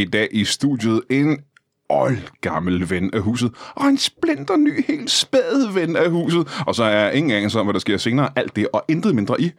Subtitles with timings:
[0.00, 1.38] i dag i studiet en
[1.88, 6.62] oldgammel ven af huset, og en splinter ny, helt spæd ven af huset.
[6.66, 8.30] Og så er ingen anelse om, hvad der sker senere.
[8.36, 9.50] Alt det og intet mindre i...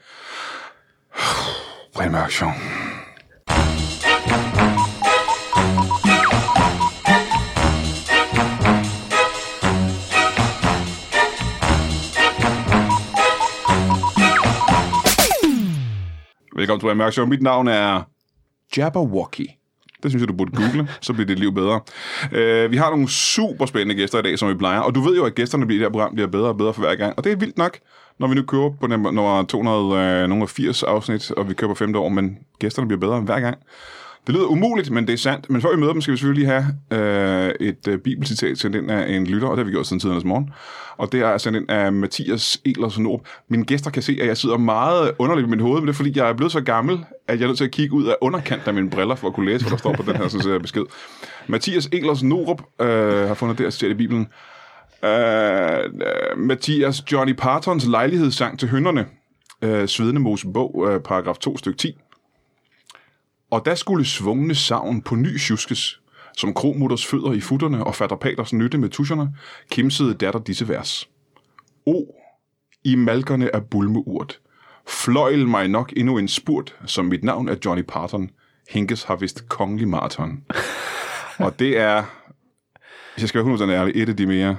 [1.96, 2.50] Brian Mørk Show.
[16.56, 17.26] Velkommen til Brian Mørk Show.
[17.26, 18.04] Mit navn er
[18.78, 19.59] Jabberwocky.
[20.04, 21.80] Det synes jeg, du burde google, så bliver dit liv bedre.
[22.32, 24.80] Uh, vi har nogle super spændende gæster i dag, som vi plejer.
[24.80, 26.82] Og du ved jo, at gæsterne i det her program bliver bedre og bedre for
[26.82, 27.14] hver gang.
[27.18, 27.78] Og det er vildt nok,
[28.20, 32.10] når vi nu kører på nummer 280 øh, afsnit, og vi kører på femte år,
[32.10, 33.58] men gæsterne bliver bedre hver gang.
[34.28, 35.50] Det lyder umuligt, men det er sandt.
[35.50, 38.92] Men før vi møder dem, skal vi selvfølgelig have øh, et øh, bibelcitat sendt ind
[38.92, 40.50] af en lytter, og det har vi gjort siden tidernes morgen.
[40.98, 43.26] Og det er sendt ind af Mathias Elers Nord.
[43.50, 45.98] Mine gæster kan se, at jeg sidder meget underligt i mit hoved, men det er
[45.98, 48.16] fordi, jeg er blevet så gammel, at jeg er nødt til at kigge ud af
[48.22, 50.62] underkant af mine briller, for at kunne læse, hvad der står på den her sådan,
[50.62, 50.84] besked.
[51.48, 54.28] Mathias Elers Norup øh, har fundet det her i Bibelen.
[55.04, 59.06] Uh, Mathias Johnny Partons lejlighedssang til hønderne.
[59.66, 61.98] uh, Svedende Mosebog, uh, paragraf 2, stykke 10.
[63.52, 66.02] Og der skulle svungne savn på ny tjuskes,
[66.38, 69.36] som kromutters fødder i futterne og fatter paters nytte med tuscherne,
[69.72, 71.10] kimsede datter disse vers.
[71.86, 72.04] O,
[72.84, 74.40] i malkerne af bulmeurt,
[74.88, 78.30] fløjl mig nok endnu en spurt, som mit navn er Johnny Parton.
[78.70, 80.44] Hinkes har vist kongelig maraton.
[81.46, 82.04] og det er,
[83.14, 84.58] hvis jeg skal være 100% ærlig, et af de mere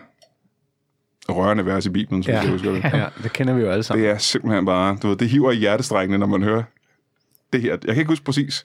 [1.28, 2.40] rørende vers i Bibelen, som Ja.
[2.40, 2.84] jeg husker det.
[2.94, 4.04] Ja, det kender vi jo alle sammen.
[4.04, 6.62] Det er simpelthen bare, du ved, det hiver i hjertestrækkene, når man hører
[7.52, 7.70] det her.
[7.70, 8.64] Jeg kan ikke huske præcis,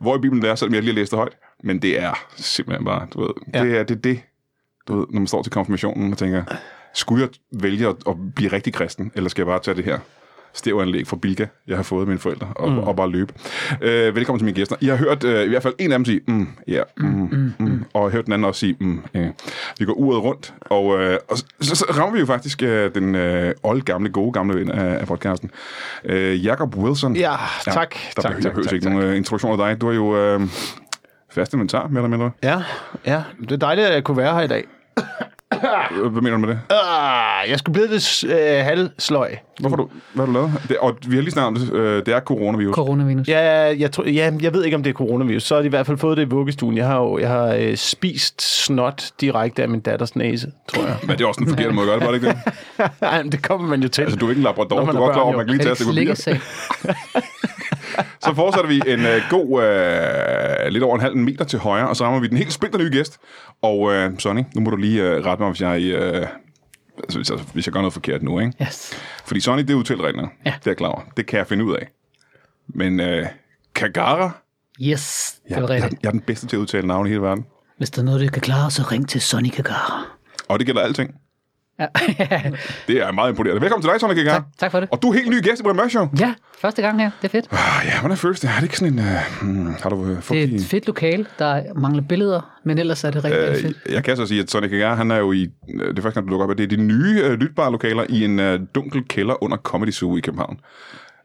[0.00, 2.26] hvor i Bibelen det er, selvom jeg lige har læst det højt, men det er
[2.36, 3.64] simpelthen bare, du ved, Ja.
[3.64, 4.20] det er det, er det
[4.88, 6.44] du ved, når man står til konfirmationen og tænker,
[6.94, 9.98] skulle jeg vælge at, at blive rigtig kristen, eller skal jeg bare tage det her
[10.54, 12.78] stævanlæg fra Bilka, jeg har fået af mine forældre, og, mm.
[12.78, 13.34] og bare løbe.
[13.82, 14.76] Øh, velkommen til mine gæster.
[14.80, 17.52] I har hørt øh, i hvert fald en af dem sige, mm, ja, mm, mm,
[17.58, 19.28] mm, og jeg har hørt den anden også sige, mm, ja.
[19.78, 23.14] Vi går uret rundt, og, øh, og så, så, rammer vi jo faktisk øh, den
[23.14, 25.50] øh, oldgamle, gode gamle ven af, af podcasten.
[26.04, 27.16] Øh, Jacob Wilson.
[27.16, 27.94] Ja, tak.
[28.16, 28.92] Der tak, behøver, tak, tak, ikke tak.
[28.92, 29.80] nogen øh, introduktion af dig.
[29.80, 30.40] Du er jo øh,
[31.30, 32.30] fast inventar, mere eller mindre.
[32.42, 32.62] Ja,
[33.06, 34.64] ja, det er dejligt, at jeg kunne være her i dag.
[36.10, 36.58] Hvad mener du med det?
[36.70, 39.36] Ah, jeg skulle blive lidt øh, halvsløj.
[39.60, 40.52] Hvorfor du, hvad har du lavet?
[40.68, 41.72] Det, og vi har lige snakket om det.
[41.78, 42.74] Øh, det er coronavirus.
[42.74, 43.28] Coronavirus.
[43.28, 43.40] Ja,
[43.78, 45.42] jeg, tror, ja, jeg ved ikke, om det er coronavirus.
[45.42, 46.76] Så har de i hvert fald fået det i vuggestuen.
[46.76, 50.96] Jeg har jo jeg har, øh, spist snot direkte af min datters næse, tror jeg.
[51.06, 52.90] Men det er også en forkert måde at gøre det, var det ikke det?
[53.12, 54.02] Ej, men det kommer man jo til.
[54.02, 54.76] Altså, du er ikke en labrador.
[54.76, 55.92] Når Du man er er godt klar over, at man kan lige tage papir.
[55.92, 56.40] slikkesag?
[58.24, 61.96] Så fortsætter vi en øh, god, øh, lidt over en halv meter til højre, og
[61.96, 63.18] så rammer vi den helt splinter nye gæst.
[63.62, 66.26] Og øh, Sonny, nu må du lige øh, rette mig, hvis jeg, øh,
[66.98, 68.52] altså, hvis, jeg, hvis jeg gør noget forkert nu, ikke?
[68.62, 68.92] Yes.
[69.24, 70.28] Fordi Sonny, det er udtalereglerne.
[70.46, 70.50] Ja.
[70.58, 71.00] Det er jeg klar over.
[71.16, 71.88] Det kan jeg finde ud af.
[72.74, 73.26] Men øh,
[73.74, 74.30] Kagara,
[74.80, 76.02] Yes, det jeg, var jeg, rigtigt.
[76.02, 77.44] jeg er den bedste til at udtale navne i hele verden.
[77.78, 80.04] Hvis der er noget, du kan klare, så ring til Sonny Kagara.
[80.48, 81.14] Og det gælder alting.
[81.78, 81.86] Ja.
[82.88, 83.60] Det er meget imponerende.
[83.60, 84.34] Velkommen til dig, Kagara.
[84.34, 84.88] tak, tak for det.
[84.92, 86.08] Og du er helt ny gæst i Brian Mørk Show.
[86.20, 87.10] Ja, første gang her.
[87.22, 87.48] Det er fedt.
[87.52, 88.50] Ah, ja, hvordan føles det?
[88.50, 89.04] Er det ikke sådan en...
[89.40, 91.26] Hmm, har du øh, fået Det er et fedt lokal.
[91.38, 93.76] Der mangler billeder, men ellers er det rigtig, rigtig fedt.
[93.94, 95.48] Jeg kan så sige, at Sonny Kagara, han er jo i...
[95.78, 98.04] Det er første gang, du lukker op, at det er de nye øh, lytbare lokaler
[98.08, 100.58] i en øh, dunkel kælder under Comedy Zoo i København.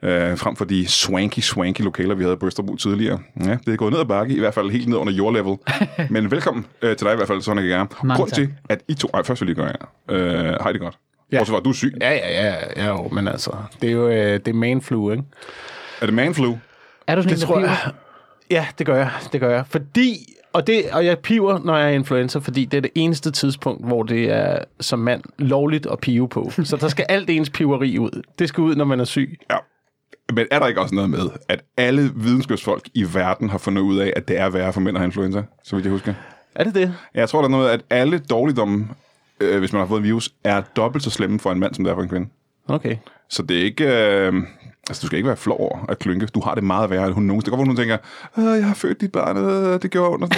[0.04, 3.20] Øh, frem for de swanky, swanky lokaler, vi havde i Bristolbo tidligere.
[3.46, 5.58] Ja, det er gået ned ad bakke, i hvert fald helt ned under jordlevel.
[6.10, 7.88] Men velkommen øh, til dig i hvert fald, Sonny Kagara.
[8.04, 9.10] Mange Grund til, at I to...
[9.14, 9.76] Ej, først vil jeg lige gøre
[10.10, 10.50] jer.
[10.50, 10.98] Øh, hej det godt.
[11.32, 11.44] Ja.
[11.44, 11.94] Fra, at du syg.
[12.02, 15.24] Ja, ja, ja, ja, jo, men altså, det er jo øh, det er manflu, ikke?
[16.02, 16.56] Er det manflu?
[17.08, 17.78] Er du sådan Det en, tror jeg.
[18.52, 19.12] Ja, det gør jeg.
[19.32, 19.64] Det gør jeg.
[19.70, 23.32] Fordi, og, det, og jeg piver, når jeg er influencer, fordi det er det eneste
[23.32, 26.52] tidspunkt, hvor det er som mand lovligt at pive på.
[26.64, 28.22] Så der skal alt ens piveri ud.
[28.40, 29.40] Det skal ud, når man er syg.
[29.52, 29.58] Ja.
[30.34, 33.98] Men er der ikke også noget med, at alle videnskabsfolk i verden har fundet ud
[34.00, 36.14] af, at det er værre for mænd at have influenza, så vidt jeg husker?
[36.56, 36.94] Er det det?
[37.14, 38.88] Jeg tror, der er noget, at alle dårligdomme,
[39.40, 41.84] øh, hvis man har fået en virus, er dobbelt så slemme for en mand, som
[41.84, 42.28] det er for en kvinde.
[42.68, 42.96] Okay.
[43.30, 43.84] Så det er ikke...
[43.86, 44.34] Øh,
[44.90, 46.26] altså, du skal ikke være flov over at klynke.
[46.26, 47.52] Du har det meget værre, end hun nogensinde.
[47.52, 47.98] Det være, hun tænker,
[48.38, 50.38] "Øh, jeg har født dit barn, øh, det gjorde ondt.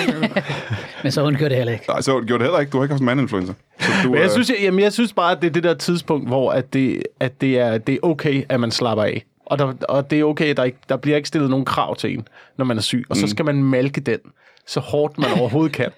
[1.03, 1.85] Men så undgør det heller ikke.
[1.87, 2.69] Nej, så gjorde det heller ikke.
[2.71, 3.53] Du har ikke haft en mandinfluenza.
[3.79, 5.63] Så du, Men jeg øh, synes, jeg, jamen, jeg synes bare, at det er det
[5.63, 9.25] der tidspunkt, hvor at det, at det, er, det er okay, at man slapper af.
[9.49, 12.13] Og, der, og det er okay, der, ikke, der bliver ikke stillet nogen krav til
[12.13, 13.05] en, når man er syg.
[13.09, 14.19] Og så skal man malke den,
[14.67, 15.89] så hårdt man overhovedet kan.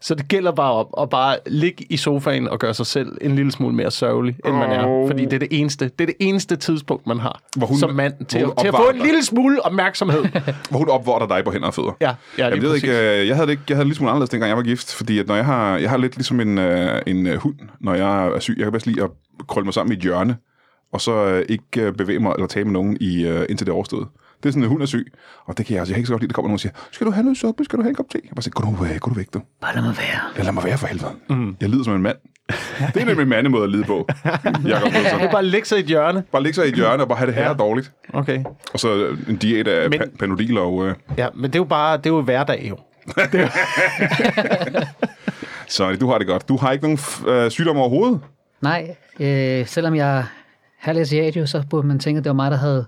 [0.00, 3.34] Så det gælder bare op at bare ligge i sofaen og gøre sig selv en
[3.34, 5.06] lille smule mere sørgelig, end man er.
[5.06, 7.90] Fordi det er det eneste, det er det eneste tidspunkt, man har Hvor hun- som
[7.94, 9.04] mand til, at, til at få en dig.
[9.04, 10.24] lille smule opmærksomhed.
[10.70, 11.92] hvor hun opvordrer dig på hænder og fødder.
[12.00, 13.00] Ja, ja, jeg ved ikke, præcis.
[13.20, 15.18] øh, jeg havde det ikke, jeg havde lidt smule anderledes, dengang jeg var gift, fordi
[15.18, 18.26] at når jeg har, jeg har lidt ligesom en, øh, en øh, hund, når jeg
[18.26, 18.54] er syg.
[18.58, 19.10] Jeg kan bedst lide at
[19.48, 20.36] krølle mig sammen i et hjørne,
[20.92, 23.70] og så øh, ikke øh, bevæge mig eller tale med nogen i, øh, indtil det
[23.72, 24.08] er overstået.
[24.42, 25.12] Det er sådan, at hun er syg.
[25.46, 26.54] Og det kan jeg altså jeg kan ikke så godt lide, at der kommer nogen
[26.56, 27.64] og siger, skal du have noget suppe?
[27.64, 28.18] Skal du have en kop te?
[28.24, 29.42] Jeg bare siger, gå nu, øh, gå nu væk, du.
[29.60, 30.20] Bare lad mig være.
[30.38, 31.10] Ja, lad mig være for helvede.
[31.30, 31.56] Mm.
[31.60, 32.16] Jeg lider som en mand.
[32.94, 34.08] Det er nemlig en mandemåde at lide på.
[34.68, 35.18] Jakob Wilson.
[35.18, 36.22] Det er bare at lægge sig i et hjørne.
[36.32, 37.54] Bare ligge sig i et hjørne og bare have det her Ja.
[37.54, 37.92] dårligt.
[38.12, 38.44] Okay.
[38.72, 40.86] Og så øh, en diæt af Men- pa- panodil og...
[40.88, 42.76] Øh, Ja, men det er jo bare, det er jo hverdag jo.
[45.68, 46.48] så du har det godt.
[46.48, 48.20] Du har ikke nogen f- øh, sygdom overhovedet?
[48.62, 50.24] Nej, øh, selvom jeg
[50.86, 52.86] halv asiat jo, så burde man tænke, at det var mig, der havde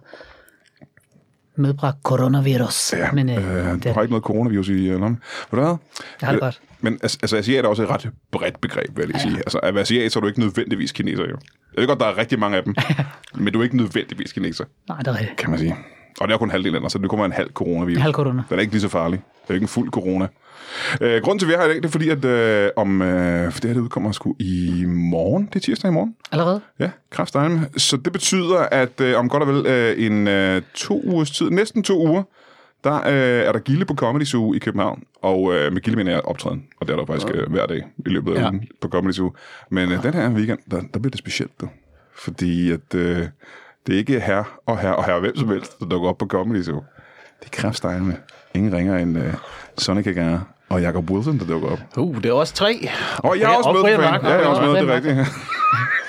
[1.57, 2.93] medbragt coronavirus.
[2.93, 5.23] Ja, Men øh, øh, det, du har ikke noget coronavirus i øh, lommen.
[5.51, 5.77] Ved du hvad?
[6.21, 6.61] jeg har det godt.
[6.81, 9.37] Men altså, altså asiat er også et ret bredt begreb, vil jeg lige sige.
[9.37, 11.37] Altså, at være asiat, så er du ikke nødvendigvis kineser, jo.
[11.75, 12.75] Jeg ved godt, der er rigtig mange af dem,
[13.45, 15.37] men du er ikke nødvendigvis kineser, Nej, det er rigtigt.
[15.37, 15.77] kan man sige.
[16.21, 18.03] Og det er kun halvdelen af så det kommer en halv coronavirus.
[18.03, 18.43] Halv corona.
[18.51, 19.23] Den er ikke lige så farlig.
[19.43, 20.27] Det er ikke en fuld corona.
[21.01, 23.03] Øh, grunden til, at vi er her i dag, det er fordi, at øh, om,
[23.03, 25.47] øh, for det her det udkommer sgu i morgen.
[25.47, 26.15] Det er tirsdag i morgen.
[26.33, 26.61] Allerede?
[26.79, 27.69] Ja, kraftedeme.
[27.77, 31.51] Så det betyder, at øh, om godt og vel øh, en øh, to ugers tid,
[31.51, 32.23] næsten to uger,
[32.85, 35.03] der øh, er der gilde på Comedy Zoo i København.
[35.23, 36.65] Og øh, med gilde mener jeg optræden.
[36.81, 38.49] Og det er der faktisk øh, hver dag i løbet af Ja.
[38.49, 39.33] ugen på Comedy Zoo.
[39.71, 41.69] Men øh, den her weekend, der, der bliver det specielt, du.
[42.17, 43.27] Fordi at, øh,
[43.87, 46.27] det er ikke her og her og her hvem som helst, der dukker op på
[46.27, 46.83] Comedy Zoo.
[47.41, 48.17] Det er kraftedeme.
[48.55, 49.35] Ingen ringer end øh,
[49.79, 51.79] Sonic Agar og Jacob Wilson, der dukker op.
[51.97, 52.89] Uh, det er også tre.
[53.19, 54.01] Og jeg er også og med, Brian.
[54.01, 55.17] Ja, jeg er også Og med, det er rigtigt.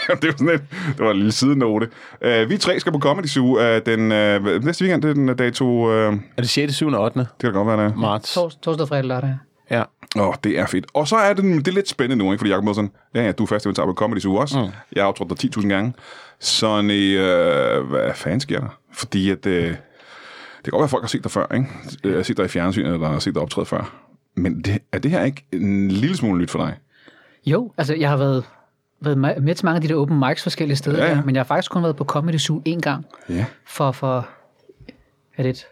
[0.21, 0.61] det var sådan et,
[0.97, 1.87] det var en lille sidenote.
[2.25, 5.35] Uh, vi tre skal på Comedy Zoo uh, den, uh, næste weekend, det er den
[5.35, 6.87] dato, uh, det Er det 6., 7.
[6.87, 7.27] og 8.
[7.39, 7.95] kan godt være, det er.
[7.95, 8.33] marts?
[8.33, 9.37] Tors, torsdag, fredag, lørdag.
[9.71, 9.83] Ja.
[10.17, 10.85] Åh, oh, det er fedt.
[10.93, 12.39] Og så er det, det er lidt spændende nu, ikke?
[12.39, 14.59] fordi Jacob Mødsen, ja, ja, du er fast inventar på Comedy Zoo også.
[14.59, 14.67] Mm.
[14.95, 15.93] Jeg har optrådt der 10.000 gange.
[16.39, 18.77] Så uh, hvad fanden sker der?
[18.93, 21.67] Fordi at, uh, det kan godt være, at folk har set dig før, ikke?
[22.03, 24.08] Øh, Har set dig i fjernsynet, eller har set dig optræde før.
[24.35, 26.77] Men det, er det her ikke en lille smule nyt for dig?
[27.45, 28.43] Jo, altså jeg har været,
[29.01, 31.35] været me- med til mange af de der open mics forskellige steder, Ja, ja, men
[31.35, 33.45] jeg har faktisk kun været på Comedy Zoo en gang Ja.
[33.67, 34.29] for, for
[35.37, 35.65] er det et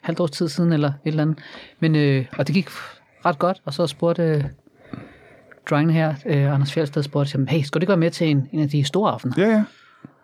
[0.00, 1.38] halvt års tid siden, eller et eller andet.
[1.80, 2.68] Men, øh, og det gik
[3.24, 4.44] ret godt, og så spurgte øh,
[5.70, 8.48] drengene her, øh, Anders Fjeldsted, spurgte jeg, hey, skal du ikke være med til en,
[8.52, 9.34] en af de store aftener?
[9.38, 9.64] Ja, ja.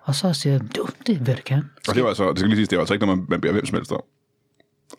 [0.03, 1.65] Og så siger jeg, du, det vil jeg gerne.
[1.89, 3.41] Og det var altså, det skal lige sige, det var altså ikke noget, man, man
[3.41, 4.01] beder hvem som helst om.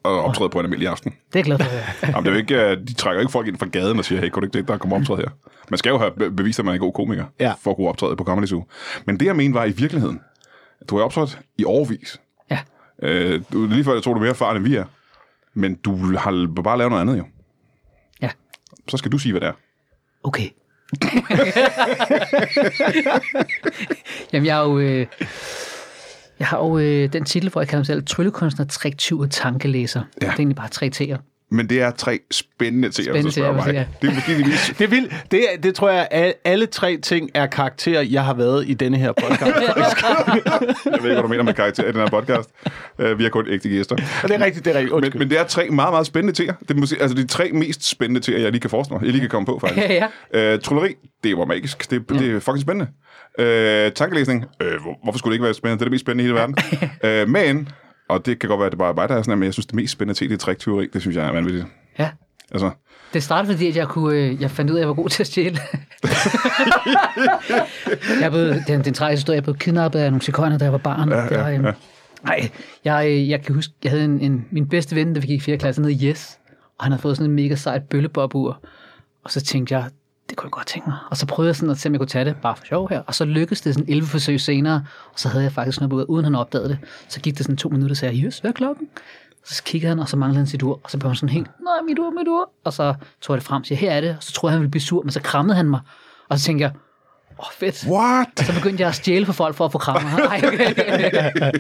[0.04, 1.12] Og optræde på en almindelig aften.
[1.12, 1.66] Det er jeg glad for.
[1.66, 1.82] høre.
[2.16, 4.22] Jamen, det er jo ikke, øh, de trækker ikke folk ind fra gaden og siger,
[4.22, 5.30] hey, kunne du ikke tænke dig at komme og optræde her?
[5.70, 7.54] Man skal jo have be- bevist, at man er en god komiker, Ja.
[7.64, 8.64] for at kunne optræde på Comedy Zoo.
[9.06, 10.20] Men det, jeg mener, var i virkeligheden,
[10.90, 12.22] du har optrådt i overvis.
[12.52, 12.60] Ja,
[13.04, 14.86] Øh, du, lige før, jeg tror, du er mere erfaren, end vi er.
[15.54, 17.24] Men du har bare lavet noget andet, jo.
[18.22, 18.30] ja,
[18.88, 19.54] Så skal du sige, hvad det er.
[20.24, 20.50] okay.
[24.34, 24.80] Jamen, jeg har jo...
[24.80, 25.06] Øh,
[26.42, 30.00] jeg har jo øh, den titel, hvor jeg kalder mig selv tryllekunstner, triktyv og tankelæser.
[30.22, 30.26] Ja.
[30.26, 31.18] Det er egentlig bare tre T'er.
[31.54, 33.74] Men det er tre spændende til, Spændende til, mig.
[33.74, 33.86] ja.
[34.02, 34.68] Det er måske de mest...
[34.78, 35.14] Det, er vildt.
[35.32, 38.74] det, er- det tror jeg, at alle tre ting er karakterer, jeg har været i
[38.74, 39.42] denne her podcast.
[39.66, 40.42] Jeg
[40.86, 42.50] ved ikke, hvad du mener med karakter i den her podcast.
[43.04, 43.96] Uh, vi har kun ægte gæster.
[44.24, 44.92] Og det er rigtigt, det er rigtigt.
[44.96, 45.20] Men, Undskyld.
[45.20, 46.52] men det er tre meget, meget spændende ting.
[46.60, 49.06] Det er måske, altså de tre mest spændende ting, jeg lige kan forestille mig.
[49.06, 49.88] Jeg lige kan komme på, faktisk.
[49.90, 50.54] Ja, ja.
[50.56, 51.92] Uh, trulleri, det var magisk.
[51.92, 52.88] Det, det er fucking spændende.
[53.40, 55.80] Uh, tankelæsning, hvor, hvorfor skulle det ikke være spændende?
[55.80, 56.56] Det er det mest spændende i hele verden.
[57.26, 57.70] uh, men,
[58.10, 59.54] og det kan godt være, at det bare er mig, der er sådan men jeg
[59.54, 60.88] synes, det mest spændende ting, det er træktyveri.
[60.94, 61.66] Det synes jeg er vanvittigt.
[62.00, 62.10] Ja.
[62.52, 62.72] Altså,
[63.14, 65.10] Det startede, fordi at jeg, kunne, øh, jeg fandt ud af, at jeg var god
[65.10, 65.58] til at stjæle.
[68.22, 69.36] jeg blev, det er en, det er en tragisk historie.
[69.36, 71.10] Jeg blev kidnappet af nogle sekonder, da jeg var barn.
[71.10, 71.72] Ja, det var, ja, øhm, ja.
[72.24, 72.50] Nej,
[72.86, 75.38] jeg, øh, jeg kan huske, jeg havde en, en, min bedste ven, der vi gik
[75.38, 75.58] i 4.
[75.58, 76.40] klasse, nede i Yes,
[76.80, 78.62] og han havde fået sådan en mega sejt bøllebobur.
[79.24, 79.86] Og så tænkte jeg,
[80.30, 80.98] det kunne jeg godt tænke mig.
[81.10, 82.90] Og så prøvede jeg sådan at se, om jeg kunne tage det, bare for sjov
[82.90, 83.02] her.
[83.08, 86.06] Og så lykkedes det sådan 11 forsøg senere, og så havde jeg faktisk snuppet ud,
[86.08, 86.78] uden han opdagede det.
[87.08, 88.88] Så gik det sådan to minutter, og sagde jeg, yes, hvad er klokken?
[89.46, 91.48] Så kiggede han, og så manglede han sit ur, og så blev han sådan helt,
[91.48, 92.50] nej, mit ur, mit ur.
[92.64, 94.10] Og så tog jeg det frem og siger, her er det.
[94.10, 95.80] Og så troede jeg, han ville blive sur, men så krammede han mig.
[96.30, 96.72] Og så tænkte jeg,
[97.42, 97.86] åh, oh, fedt.
[97.88, 98.28] what?
[98.46, 100.10] Så begyndte jeg at stjæle for folk for at få krammer.
[100.32, 101.52] Ej, okay.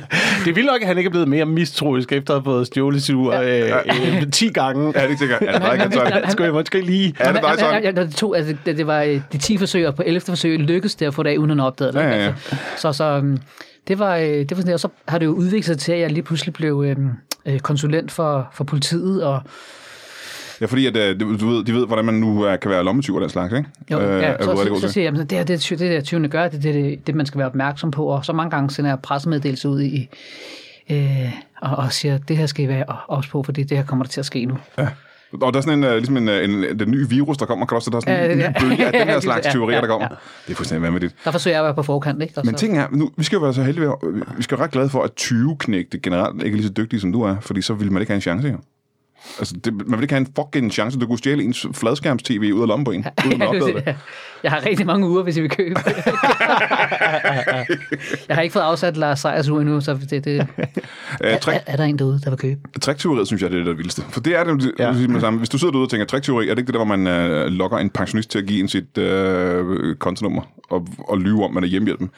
[0.45, 3.03] Det vildt nok, at han ikke er blevet mere mistroisk, efter at have fået stjålet
[3.03, 3.71] sit ur øh,
[4.21, 5.00] øh, 10 gange.
[5.00, 5.47] Ja, det tænker jeg.
[5.53, 6.21] Er det dig?
[6.23, 7.15] Det skulle jeg måske lige...
[7.19, 9.95] Er det dig, ja, det, tog, altså, det, det var øh, de 10 forsøg, og
[9.95, 10.21] på 11.
[10.21, 12.00] forsøg lykkedes det at få det af, uden at han opdagede det.
[12.00, 12.25] Ja, ja, ja.
[12.25, 13.38] Altså, så så øhm,
[13.88, 16.00] det var, øh, det var sådan, og så har det jo udviklet sig til, at
[16.00, 17.09] jeg lige pludselig blev øhm,
[17.45, 19.41] øh, konsulent for, for politiet, og
[20.62, 23.15] Ja, fordi at, øh, du ved, de ved, hvordan man nu øh, kan være lommetyv
[23.15, 23.70] og den slags, ikke?
[23.91, 24.89] jo, Øh, ja, så, så, så til?
[24.89, 27.15] siger jeg, at det, her, det, det, der tyvene gør, det er det, det, det,
[27.15, 30.10] man skal være opmærksom på, og så mange gange sender jeg pressemeddelelse ud i,
[30.91, 34.06] øh, og, og siger, det her skal I være ops på, fordi det her kommer
[34.06, 34.58] der til at ske nu.
[35.41, 37.75] Og der er sådan en, øh, ligesom en, en, den nye virus, der kommer, kan
[37.75, 38.53] også, der er sådan en Ja, ny ja.
[38.62, 40.08] bølge af den her slags Ja, teorier, ja, der kommer.
[40.12, 40.15] ja.
[40.48, 41.15] Det er fuldstændig vanvittigt.
[41.25, 42.34] Der forsøger jeg at være på forkant, ikke?
[42.38, 43.88] Og Men så- ting er, nu, vi skal jo være så heldige,
[44.38, 47.00] vi skal være ret glade for, at 20 knægte generelt ikke er lige så dygtige,
[47.00, 48.58] som du er, fordi så ville man ikke have en chance, jo.
[49.40, 52.62] Altså, det, man vil ikke have en fucking chance, du kunne stjæle ens fladskærms-tv ud
[52.62, 53.96] af lommen på en, uden at opdage det.
[54.44, 55.80] Jeg har rigtig mange uger, hvis I vil købe.
[58.28, 60.48] jeg har ikke fået afsat Lars Sejers uge endnu, så det, det,
[61.22, 62.60] Uh, er, er, der en derude, der vil købe?
[62.82, 64.01] Træktyveriet, synes jeg, det er det der vildeste.
[64.10, 64.92] For det er det, ja.
[64.92, 65.40] Med samme.
[65.40, 67.46] Hvis du sidder derude og tænker, træktyveri, er det ikke det der, hvor man øh,
[67.48, 71.63] lokker en pensionist til at give en sit øh, kontonummer og, og lyve om, man
[71.63, 72.10] er hjemmehjælpen?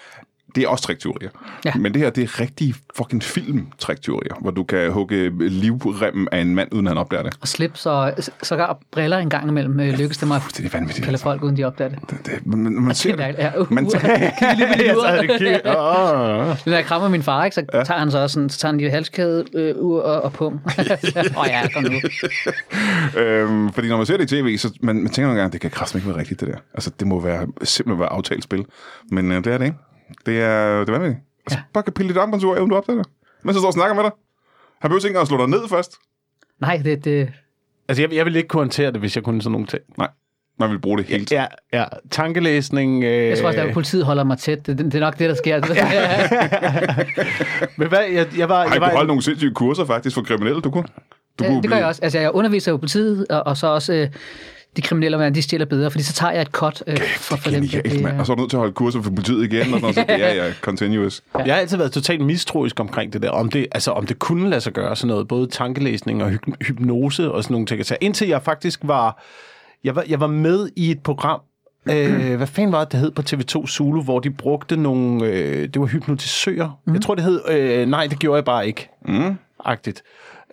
[0.55, 1.29] Det er også træktyverier.
[1.65, 1.71] Ja.
[1.75, 6.39] Men det her, det er rigtig fucking film træktyverier, hvor du kan hugge livremmen af
[6.39, 7.37] en mand, uden han opdager det.
[7.41, 11.05] Og slips og sågar briller en gang imellem øh, lykkes det mig Det er vanvittigt.
[11.05, 11.99] kalde folk, uden de opdager det.
[12.09, 13.35] Det, det, man, man, man ser Det.
[13.37, 13.91] Ja, uh, Man, uh,
[15.65, 16.57] åh.
[16.65, 17.83] Når jeg krammer min far, ikke, så ja.
[17.83, 20.61] tager han så også sådan, så tager han lige halskæde, øh, og, og pung.
[20.77, 21.99] Åh oh, ja, kom nu.
[23.21, 25.61] øhm, fordi når man ser det i tv, så man, man tænker nogle gange, det
[25.61, 26.57] kan kraftigt ikke være rigtigt, det der.
[26.73, 28.65] Altså, det må være, simpelthen være aftalt spil.
[29.11, 29.77] Men øh, det er det ikke.
[30.25, 31.19] Det er, det er vanvittigt.
[31.45, 31.61] Altså, Ja.
[31.73, 33.11] bare kan pille dit armbåndsur af, uden du opdager det.
[33.43, 34.11] Men så står og snakker med dig.
[34.81, 35.95] Han behøver ikke engang at slå dig ned først.
[36.61, 37.31] Nej, det, det,
[37.87, 39.81] Altså, jeg, jeg ville ikke kunne håndtere det, hvis jeg kunne sådan nogle ting.
[39.97, 40.07] Nej,
[40.59, 41.27] man vil bruge det tiden.
[41.31, 41.85] Ja, ja.
[42.11, 43.03] Tankelæsning.
[43.03, 44.67] Øh, jeg tror også, at politiet holder mig tæt.
[44.67, 45.59] Det, det er nok det, der sker.
[47.77, 48.55] Men hvad, jeg, jeg var...
[48.55, 50.83] Ej, jeg jeg var kunne holde nogle sindssyge kurser faktisk for kriminelle, du kunne.
[51.39, 52.01] Du Ja, det gør jeg også.
[52.03, 54.07] Altså, jeg underviser jo politiet, og, og så også øh,
[54.75, 57.49] de kriminelle, hvordan de stjæler bedre, fordi så tager jeg et cut øh, for, for
[57.49, 57.61] dem.
[57.67, 58.19] Genialt, mand.
[58.19, 60.05] Og så er du nødt til at holde kurser for politiet igen, og sådan så
[60.09, 61.21] det er ja, continuous.
[61.45, 64.49] Jeg har altid været totalt mistroisk omkring det der, om det, altså, om det kunne
[64.49, 67.85] lade sig gøre sådan noget, både tankelæsning og hy- hypnose og sådan nogle ting.
[67.85, 69.23] Så indtil jeg faktisk var,
[69.83, 71.39] jeg var, jeg var med i et program,
[71.91, 75.67] øh, hvad fanden var det, det hed på TV2 Zulu, hvor de brugte nogle, øh,
[75.73, 76.79] det var hypnotisører.
[76.85, 76.93] Mm.
[76.93, 78.89] Jeg tror, det hed, øh, nej, det gjorde jeg bare ikke.
[79.07, 79.35] Mm.
[79.65, 80.03] Agtigt.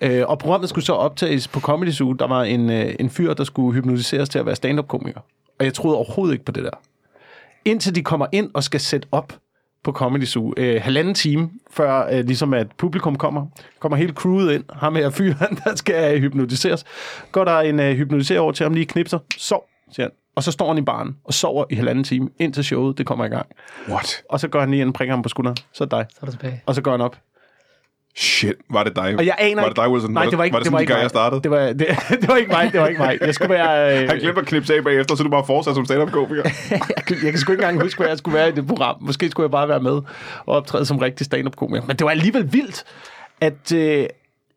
[0.01, 2.13] Øh, og programmet skulle så optages på Comedy Zoo.
[2.13, 5.21] Der var en, øh, en fyr, der skulle hypnotiseres til at være stand-up-komiker.
[5.59, 6.71] Og jeg troede overhovedet ikke på det der
[7.65, 9.33] indtil de kommer ind og skal sætte op
[9.85, 10.55] på Comedy Zoo.
[10.57, 13.47] Øh, halvanden time før øh, ligesom at publikum kommer.
[13.79, 14.65] Kommer hele crewet ind.
[14.73, 16.85] Ham her fyren, der skal øh, hypnotiseres.
[17.33, 19.19] Går der en øh, hypnotiserer over til ham lige knipser.
[19.37, 20.13] Sov, siger han.
[20.37, 23.25] Og så står han i baren og sover i halvanden time, indtil showet det kommer
[23.25, 23.47] i gang.
[23.89, 24.23] What?
[24.29, 25.57] Og så går han lige ind og prikker ham på skulderen.
[25.73, 26.07] Så er det dig.
[26.11, 26.63] Så er du tilbage.
[26.67, 27.17] Og så går han op.
[28.21, 29.15] Shit, var det dig?
[29.19, 30.11] Og jeg aner Var det dig, Wilson?
[30.11, 31.03] Nej, Var det var ikke, var det, det var sådan, ikke de gang, mig.
[31.03, 31.43] jeg startede?
[31.43, 31.87] Det var, det,
[32.23, 33.19] det, var ikke mig, det var ikke mig.
[33.21, 34.03] Jeg skulle være...
[34.03, 36.43] Øh, Han glemte at knipse af bagefter, så du bare fortsat som stand-up-komiker.
[36.71, 38.97] jeg, kan- jeg kan sgu ikke engang huske, hvor jeg skulle være i det program.
[39.01, 40.03] Måske skulle jeg bare være med og
[40.47, 41.87] optræde som rigtig stand-up-komiker.
[41.87, 42.85] Men det var alligevel vildt,
[43.41, 44.07] at øh,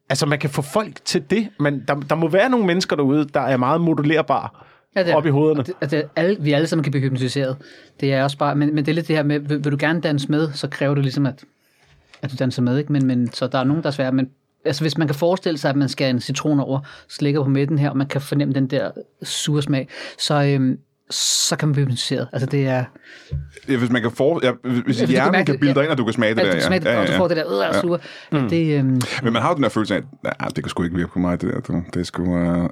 [0.10, 1.50] altså, man kan få folk til det.
[1.60, 4.50] Men der, der må være nogle mennesker derude, der er meget modulerbare
[4.96, 5.15] Ja, det er.
[5.15, 5.63] op i hovederne.
[5.63, 7.58] Det, det, alle, vi alle sammen kan blive hypnotiseret.
[8.00, 9.77] Det er også bare, men, men det er lidt det her med, vil, vil du
[9.79, 11.43] gerne danse med, så kræver det ligesom, at,
[12.24, 12.92] at du danser med, ikke?
[12.92, 14.30] Men, men, så der er nogen, der er svære, men
[14.65, 17.80] altså hvis man kan forestille sig, at man skal en citron over, slikker på midten
[17.80, 18.92] her, og man kan fornemme den der
[19.24, 20.77] sure smag, så, øhm,
[21.10, 22.27] så kan man blive hypnotiseret.
[22.34, 22.84] Altså det er,
[23.70, 24.39] Ja, hvis man kan for...
[24.44, 24.51] Ja,
[24.86, 25.84] hvis kan hjernen kan det, bilde dig ja.
[25.84, 26.53] ind, at du kan smage det at der.
[26.53, 28.00] du smager det, og du får det der, øh, sure.
[28.32, 28.50] Mm.
[28.50, 30.96] Det, øhm, Men man har jo den der følelse af, at det kan sgu ikke
[30.96, 31.82] virke på mig, det der.
[31.94, 32.24] Det er sgu...
[32.24, 32.70] Uh,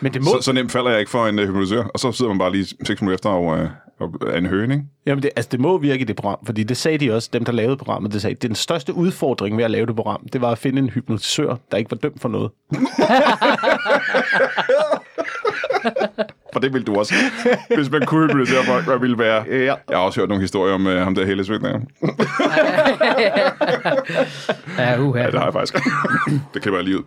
[0.00, 2.12] Men det må, så, så nemt falder jeg ikke for en uh, hypnotisør, og så
[2.12, 4.86] sidder man bare lige seks minutter efter og, uh, og er en høne, ikke?
[5.06, 7.44] jamen det, altså det må virke i det program, fordi det sagde de også, dem
[7.44, 10.50] der lavede programmet, det sagde, den største udfordring ved at lave det program, det var
[10.50, 12.50] at finde en hypnotisør, der ikke var dømt for noget.
[16.56, 17.14] For det ville du også.
[17.74, 19.44] Hvis man kunne hypnotisere folk, hvad ville være.
[19.48, 19.56] Ja.
[19.64, 21.62] Jeg har også hørt nogle historier om uh, ham der Helle Svend.
[21.62, 21.80] der.
[24.78, 25.74] ja, uh, Ja, det har jeg faktisk.
[26.54, 27.02] det klipper jeg lige ud.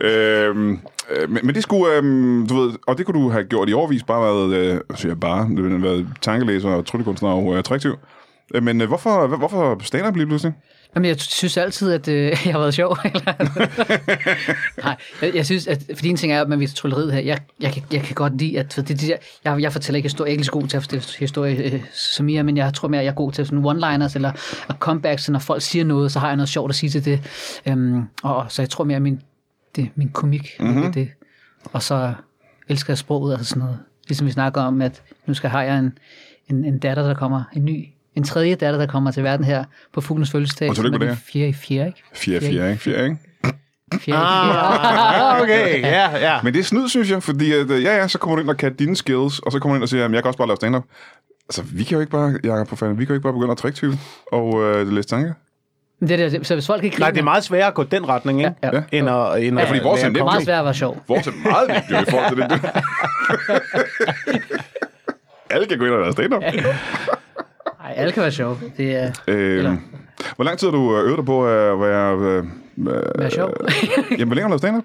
[0.00, 0.70] Øhm,
[1.10, 3.72] øh, men, men det skulle, øhm, du ved, og det kunne du have gjort i
[3.72, 7.58] overvis, bare været, øh, så jeg bare, det ville været tankelæser og tryllekunstner og øh,
[7.58, 7.94] attraktiv.
[8.62, 10.54] Men øh, hvorfor, hvor- hvorfor stand-up lige pludselig?
[10.94, 12.96] Jamen, jeg synes altid, at øh, jeg har været sjov.
[13.04, 17.20] eller- Nej, jeg, jeg synes, at fordi en ting er, at man viser trylleriet her.
[17.20, 20.06] Jeg, jeg, kan, jeg kan godt lide, at det, det, der- jeg, jeg fortæller ikke
[20.08, 20.28] historie.
[20.28, 22.74] Jeg er ikke så god til at fortælle historie øh, som I er, men jeg
[22.74, 24.32] tror mere, at jeg er god til sådan one-liners eller
[24.68, 27.04] at comebacks, så når folk siger noget, så har jeg noget sjovt at sige til
[27.04, 27.20] det.
[27.66, 29.20] Øhm, og så jeg tror mere, at min,
[29.76, 30.82] det, min komik mm-hmm.
[30.82, 31.08] det, det.
[31.72, 32.12] Og så
[32.68, 33.78] elsker jeg sproget og sådan noget.
[34.08, 35.98] Ligesom vi snakker om, at nu skal har jeg en,
[36.50, 39.64] en, en datter, der kommer, en ny en tredje datter, der kommer til verden her
[39.94, 40.70] på fuglens fødselsdag.
[40.70, 42.02] Og som er med den Fjerde i fjerde, ikke?
[42.14, 42.82] Fjerde, fjerde, ikke?
[42.82, 43.16] Fjerde, ikke?
[43.98, 44.22] Fjerde i.
[44.24, 46.42] Ah, okay, ja, ja.
[46.42, 48.50] Men det er snyd, synes jeg, fordi at, øh, ja, ja, så kommer du ind
[48.50, 50.38] og kan dine skills, og så kommer du ind og siger, at jeg kan også
[50.38, 50.84] bare lave stand-up.
[51.48, 53.52] Altså, vi kan jo ikke bare, Jacob, for fanden, vi kan jo ikke bare begynde
[53.52, 53.98] at trække
[54.32, 55.32] og øh, læse tanker.
[56.00, 57.74] Men det er det, så hvis folk ikke griner, Nej, det er meget sværere at
[57.74, 58.52] gå den retning, ikke?
[58.62, 58.82] Ja, ja.
[58.92, 61.02] End at, end Ja, at fordi vores er det er meget svært at være sjov.
[61.08, 62.60] Vores er meget nemt, jo, i forhold til det.
[65.50, 66.42] Alle kan gå ind og lave stand-up.
[67.88, 68.58] Nej, alle kan være sjov.
[68.76, 69.76] Det er Øh, Eller-
[70.36, 72.18] hvor lang tid har du øh, øvet dig på at være...
[72.18, 72.44] Øh,
[72.78, 73.50] øh, være sjov.
[74.10, 74.84] jamen, hvor længe har du lavet stand-up?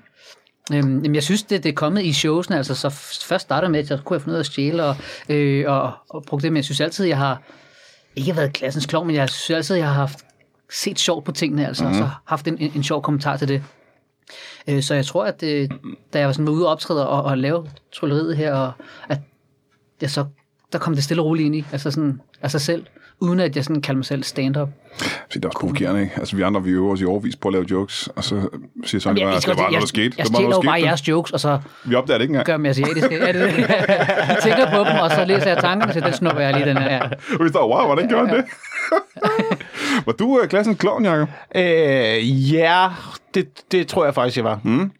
[0.73, 2.57] Øhm, jamen, jeg synes, det, det er kommet i showsene.
[2.57, 2.89] Altså, så
[3.27, 4.95] først startede med, at jeg kunne have fundet ud af at stjæle og,
[5.29, 6.51] øh, og, og bruge det.
[6.51, 7.41] Men jeg synes altid, jeg har
[8.15, 10.19] ikke været klassens klog, men jeg synes altid, jeg har haft
[10.71, 11.67] set sjovt på tingene.
[11.67, 12.01] Altså, mm-hmm.
[12.01, 13.63] og så haft en, en, en sjov kommentar til det.
[14.69, 15.69] Øh, så jeg tror, at øh,
[16.13, 18.71] da jeg var sådan ude og optræde og, og lave trylleriet her, og
[19.09, 19.19] at
[20.01, 20.25] jeg så,
[20.73, 22.85] der kom det stille og roligt ind i, altså sådan af sig selv,
[23.19, 24.69] uden at jeg sådan kalder mig selv stand-up.
[24.99, 26.13] Så det er også provokerende, ikke?
[26.17, 28.49] Altså, vi andre, vi øver os i overvis på at lave jokes, og så
[28.85, 30.03] siger sådan, Jeg, bare, jeg, at det var noget, der skete.
[30.03, 32.31] jeg, jeg Det var stjæler jo bare jeres jokes, og så Vi opdager det ikke
[32.31, 32.45] engang.
[32.45, 33.15] gør dem asiatiske.
[33.17, 33.39] Er det
[34.29, 36.77] jeg tænker på dem, og så læser jeg tankerne, så den snupper jeg lige den
[36.77, 37.09] her.
[37.39, 38.45] Og vi står, wow, hvordan gjorde han det?
[40.05, 41.29] var du uh, klassens klovn, Jacob?
[41.55, 42.87] Øh, ja,
[43.33, 44.59] det, det tror jeg faktisk, jeg var.
[44.63, 44.91] Mm.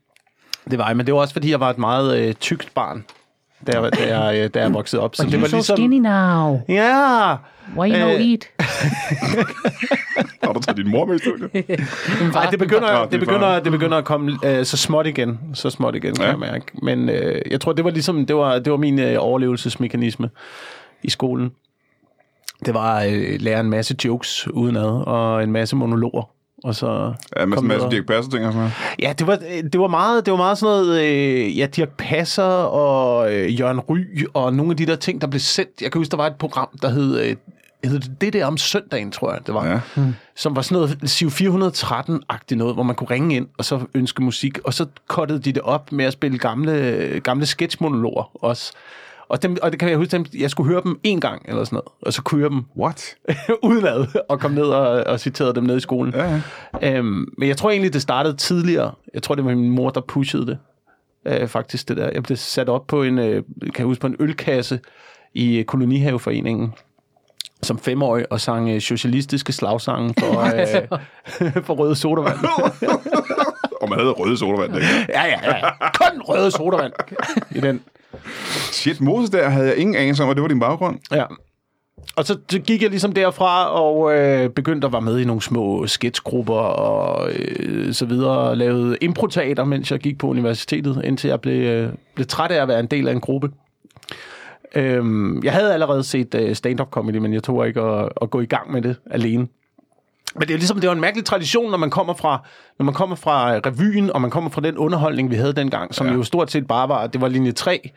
[0.72, 3.06] Det var jeg, men det var også, fordi jeg var et meget øh, tykt barn,
[3.67, 5.15] da jeg, da jeg, øh, da jeg voksede op.
[5.15, 5.77] Så det var so ligesom...
[5.77, 6.62] skinny now.
[6.70, 7.36] Ja,
[7.77, 8.48] Why you no Øh, eat?
[10.43, 11.50] Har du taget din mor med i studiet?
[12.34, 15.39] Nej, det begynder, det, er begynder, det begynder at komme øh, så småt igen.
[15.53, 16.29] Så småt igen, kan Ja.
[16.29, 16.65] jeg mærke.
[16.82, 20.29] Men øh, jeg tror, det var ligesom, det var, det var min øh, overlevelsesmekanisme
[21.03, 21.51] i skolen.
[22.65, 26.29] Det var at øh, lære en masse jokes udenad, og en masse monologer.
[26.63, 27.89] Og så Ja, med kom en masse.
[27.89, 28.74] Dirk Passer ting og sådan noget.
[29.00, 29.36] Ja, det var,
[29.74, 33.79] det var meget, det var meget sådan noget, øh, ja, Dirk Passer og øh, Jørgen
[33.79, 34.00] Ry
[34.34, 35.82] og nogle af de der ting, der blev sendt.
[35.82, 37.36] Jeg kan huske, der var et program, der hed, øh,
[37.84, 39.67] hed det, det der om søndagen, tror jeg, det var.
[39.67, 39.79] Ja.
[40.36, 44.24] Som var sådan noget Siv 413-agtigt noget, hvor man kunne ringe ind og så ønske
[44.24, 44.60] musik.
[44.63, 48.74] Og så kottede de det op med at spille gamle, gamle sketchmonologer også.
[49.27, 51.63] Og, dem, og det kan jeg huske, dem, jeg skulle høre dem en gang eller
[51.63, 53.15] sådan noget, og så kunne jeg dem What?
[53.63, 56.13] udenad og kom ned og, og citerede dem ned i skolen.
[56.13, 56.42] Ja,
[56.82, 56.98] ja.
[56.98, 58.92] Øhm, men jeg tror egentlig, det startede tidligere.
[59.13, 60.58] Jeg tror, det var min mor, der pushede det.
[61.25, 62.10] Øh, faktisk det der.
[62.13, 64.80] Jeg blev sat op på en, øh, kan jeg huske, på en ølkasse
[65.34, 66.74] i øh, Kolonihaveforeningen
[67.63, 70.42] som femårig og sang øh, socialistiske slagsange for,
[71.56, 72.38] øh, for røde sodavand.
[73.82, 74.88] Og man havde røde sodavand, ikke?
[75.10, 75.70] ja, ja, ja.
[75.94, 76.94] Kun røde sodavand
[77.51, 77.82] i den.
[78.72, 81.00] Shit, Moses der havde jeg ingen anelse om, og det var din baggrund.
[81.12, 81.24] Ja.
[82.15, 85.41] Og så så gik jeg ligesom derfra og øh, begyndte at være med i nogle
[85.41, 91.27] små sketchgrupper og øh, så videre, og lavede improteater, mens jeg gik på universitetet, indtil
[91.27, 93.51] jeg blev, øh, blev træt af at være en del af en gruppe.
[94.75, 98.41] Øhm, jeg havde allerede set øh, stand-up comedy, men jeg tog ikke at, at gå
[98.41, 99.48] i gang med det alene.
[100.35, 102.47] Men det er ligesom, det var en mærkelig tradition, når man kommer fra,
[102.79, 106.05] når man kommer fra revyen, og man kommer fra den underholdning, vi havde dengang, som
[106.07, 106.11] Ja.
[106.11, 106.17] ja.
[106.17, 107.89] jo stort set bare var, det var linje 3,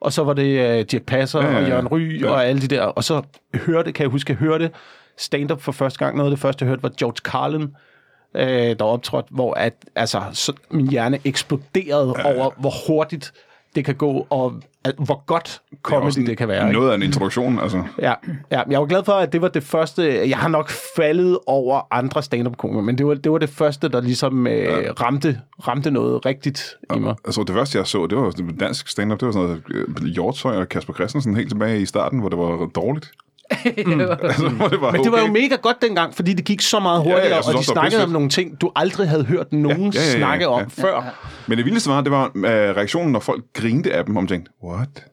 [0.00, 1.68] og så var det uh, Dirk Passer Ja, ja, ja, og ja.
[1.74, 2.26] Jørgen Ry Ja.
[2.26, 2.32] ja.
[2.32, 3.22] og alle de der, og så
[3.54, 4.70] hørte, kan jeg huske, jeg hørte
[5.18, 6.16] stand-up for første gang.
[6.16, 7.68] Noget af det første, jeg hørte, var George Carlin,
[8.34, 8.46] øh,
[8.78, 12.34] der optrådte, hvor at, altså, så min hjerne eksploderede ja.
[12.34, 13.32] over, hvor hurtigt
[13.74, 14.52] det kan gå, og
[14.84, 16.72] at, hvor godt comedy det, det kan være.
[16.72, 17.82] Noget af en introduktion, altså.
[17.98, 18.14] Ja,
[18.50, 20.28] ja, jeg var glad for, at det var det første...
[20.28, 23.88] Jeg har nok faldet over andre stand-up komikere, men det var, det var det første,
[23.88, 27.14] der ligesom øh, ramte, ramte noget rigtigt i mig.
[27.24, 29.20] Altså, det første, jeg så, det var det var dansk stand-up.
[29.20, 32.38] Det var sådan noget øh, Hjortøj og Kasper Christensen helt tilbage i starten, hvor det
[32.38, 33.12] var dårligt.
[34.22, 35.32] altså, hvor det var Men det var jo okay.
[35.32, 37.60] mega godt dengang, fordi det gik så meget Ja, ja, hurtigere, jeg ja, synes og
[37.60, 40.48] de snakkede om nogle ting, du aldrig havde hørt nogen Ja, ja, ja, ja, snakke
[40.48, 40.66] om ja.
[40.68, 41.28] før.
[41.48, 44.28] Men det vildeste var, det var øh, reaktionen, når folk grinte af dem, og man
[44.28, 45.06] tænkte, what?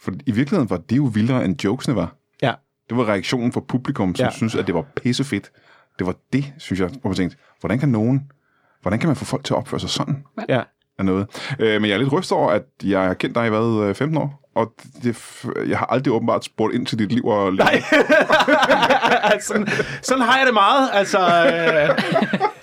[0.00, 2.14] For i virkeligheden var det jo vildere, end jokesene var.
[2.42, 2.52] Ja.
[2.88, 4.26] Det var reaktionen fra publikum, som ja.
[4.26, 4.36] Ja.
[4.36, 5.50] synes at det var pissefedt.
[5.98, 8.30] Det var det, synes jeg, hvor man tænkte, hvordan kan nogen,
[8.82, 10.62] hvordan kan man få folk til at opføre sig sådan ja.
[10.98, 11.26] af noget?
[11.58, 13.94] Øh, men jeg er lidt rystet over, at jeg har kendt dig i hvad, øh,
[13.94, 15.16] 15 år, og det,
[15.68, 17.82] jeg har aldrig åbenbart spurgt ind til dit liv og Nej.
[19.48, 19.68] sådan,
[20.02, 20.88] sådan har jeg det meget.
[20.92, 22.04] Altså, øh,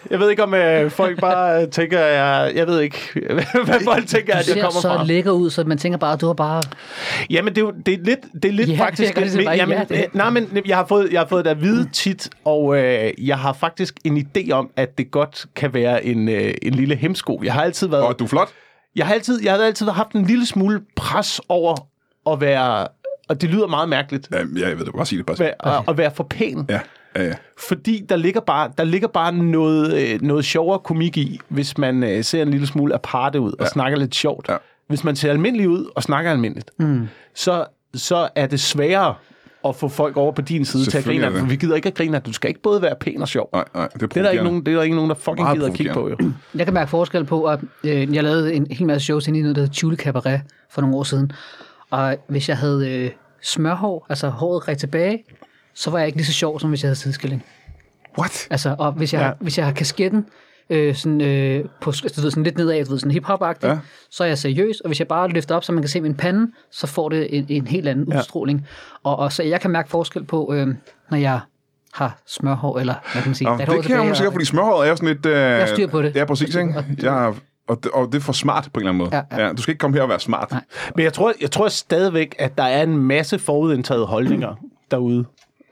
[0.10, 2.97] jeg ved ikke, om øh, folk bare øh, tænker, jeg, jeg ved ikke,
[3.65, 5.03] hvad folk tænker, Du at jeg ser kommer så fra.
[5.03, 6.62] lækker ud, så man tænker bare, at du har bare...
[7.29, 9.15] Jamen, det er, det er lidt, det er lidt Ja, faktisk...
[9.15, 10.05] det er bare jamen, ja, det.
[10.13, 13.38] nej, men jeg har, fået, jeg har fået det at vide tit, og øh, jeg
[13.39, 17.41] har faktisk en idé om, at det godt kan være en, øh, en lille hemsko.
[17.43, 18.03] Jeg har altid været...
[18.03, 18.49] Og du er flot.
[18.95, 21.88] Jeg har altid, jeg har altid haft en lille smule pres over
[22.31, 22.88] at være...
[23.29, 24.27] Og det lyder meget mærkeligt.
[24.31, 25.25] Ja, jeg ved det, bare sige det.
[25.25, 25.45] Bare.
[25.45, 26.65] At, at, at være for pæn.
[26.69, 26.79] Ja,
[27.15, 27.34] ja, ja.
[27.67, 32.03] Fordi der ligger bare, der ligger bare noget, øh, noget sjovere komik i, hvis man
[32.03, 33.65] øh, ser en lille smule aparte ud og Ja.
[33.69, 34.49] snakker lidt sjovt.
[34.49, 34.58] Ja.
[34.88, 37.08] Hvis man ser almindelig ud og snakker almindeligt, mm.
[37.36, 39.15] så, så er det sværere
[39.65, 41.49] at få folk over på din side til at grine af det.
[41.49, 42.28] vi gider ikke at grine af det.
[42.28, 43.49] Du skal ikke både være pæn og sjov.
[43.54, 45.15] Nej, nej, det er, Det er, der ikke nogen, det er der ikke nogen, der
[45.15, 46.10] fucking Meget gider at kigge på.
[46.10, 46.17] Jo.
[46.56, 49.41] Jeg kan mærke forskel på, at øh, jeg lavede en hel masse shows inde i
[49.41, 51.32] noget, der hedder Chule Cabaret for nogle år siden.
[51.89, 55.23] Og hvis jeg havde øh, smørhår, altså håret ret tilbage,
[55.73, 57.43] så var jeg ikke lige så sjov, som hvis jeg havde sideskilling.
[58.19, 58.47] What?
[58.49, 59.21] Altså, og hvis jeg.
[59.21, 59.32] Ja.
[59.39, 60.25] hvis jeg har kasketten
[60.69, 63.73] øh, sådan, øh, på, du ved, sådan lidt nedad, du ved, sådan hip-hop-agtigt, Ja.
[63.73, 63.80] ja.
[64.12, 66.15] så er jeg seriøs, og hvis jeg bare løfter op, så man kan se min
[66.15, 68.17] pande, så får det en, en helt anden Ja.
[68.19, 68.67] udstråling.
[69.04, 70.67] Og, og så jeg kan mærke forskel på, øh,
[71.12, 71.39] når jeg
[71.93, 74.34] har smørhår, eller hvad kan man sige, lidt det kan jeg tilbage, måske godt, og-
[74.34, 75.25] fordi smørhåret er jo sådan lidt...
[75.25, 76.15] Øh, har styr på det.
[76.15, 76.86] Ja, præcis, ikke?
[77.01, 77.34] Jeg,
[77.67, 79.23] og, det, og det er for smart på en eller anden måde.
[79.39, 79.54] Ja, ja.
[79.54, 80.51] du skal ikke komme her og være smart.
[80.51, 80.62] Nej.
[80.95, 84.56] Men jeg tror, jeg tror stadigvæk, at der er en masse forudindtaget holdninger
[84.91, 85.25] derude.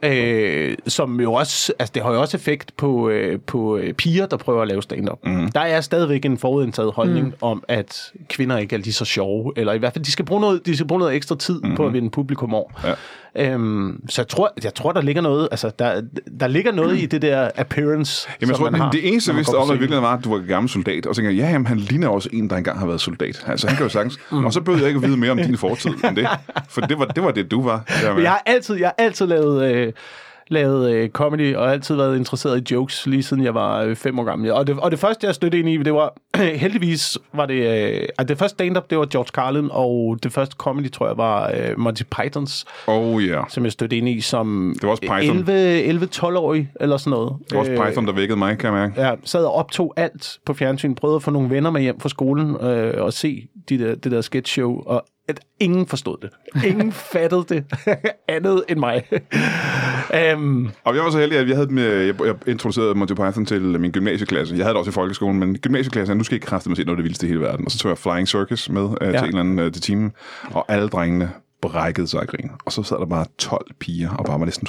[0.03, 4.25] Øh, som jo også, altså det har jo også effekt på, øh, på øh, piger,
[4.25, 5.19] der prøver at lave stand-up.
[5.25, 5.51] Mm.
[5.51, 7.33] Der er stadigvæk en forudindtaget holdning mm.
[7.41, 10.41] om, at kvinder ikke er lige så sjove, eller i hvert fald, de skal bruge
[10.41, 11.75] noget, de skal bruge noget ekstra tid mm.
[11.75, 12.69] på at vinde publikum over.
[12.83, 12.93] Ja.
[13.35, 16.01] Øhm, så jeg tror, jeg tror, der ligger noget, altså der,
[16.39, 19.29] der ligger noget i det der appearance, Jamen, jeg som tror, man har, det eneste,
[19.29, 21.05] jeg vidste om, at virkelig var, at du var gammel soldat.
[21.05, 23.45] Og så tænkte jeg, ja, jamen, han ligner også en, der engang har været soldat.
[23.47, 24.19] Altså, han kan jo sagtens.
[24.31, 24.45] Mm.
[24.45, 26.27] Og så bød jeg ikke at vide mere om din fortid end det.
[26.69, 27.83] For det var det, var det du var.
[28.21, 29.93] Jeg har altid, jeg har altid lavet, øh,
[30.47, 34.19] lavet øh, comedy, og altid været interesseret i jokes, lige siden jeg var øh, fem
[34.19, 34.51] år gammel.
[34.51, 36.13] Og det, og det første, jeg stødte ind i, det var,
[36.63, 40.55] heldigvis var det, øh, altså det første stand-up, det var George Carlin, og det første
[40.57, 43.21] comedy, tror jeg, var øh, Monty Pythons, Oh.
[43.21, 43.43] Yeah.
[43.49, 45.37] som jeg stødte ind i som Det var også Python.
[46.03, 47.33] 11-12-årig, eller sådan noget.
[47.49, 49.01] Det var også Python, der vækkede mig, kan jeg mærke.
[49.01, 52.09] Ja, sad og optog alt på fjernsyn, prøvede at få nogle venner med hjem fra
[52.09, 56.29] skolen øh, og se de der, det der sketch show, og at ingen forstod det.
[56.65, 57.65] Ingen fattede det
[58.27, 59.03] andet end mig.
[60.35, 63.45] um, Og jeg var så heldig, at jeg, havde, med, jeg, jeg introducerede Monty Python
[63.45, 64.55] til min gymnasieklasse.
[64.55, 66.83] Jeg havde det også i folkeskolen, men gymnasieklassen, nu skal jeg ikke kræfte mig se
[66.83, 67.65] noget af det vildeste i hele verden.
[67.65, 69.11] Og så tog jeg Flying Circus med øh, ja.
[69.11, 70.11] til en eller anden øh, til timen,
[70.51, 71.31] og alle drengene
[71.61, 72.51] brækkede sig af grin.
[72.65, 74.67] Og så sad der bare 12 piger, og bare var næsten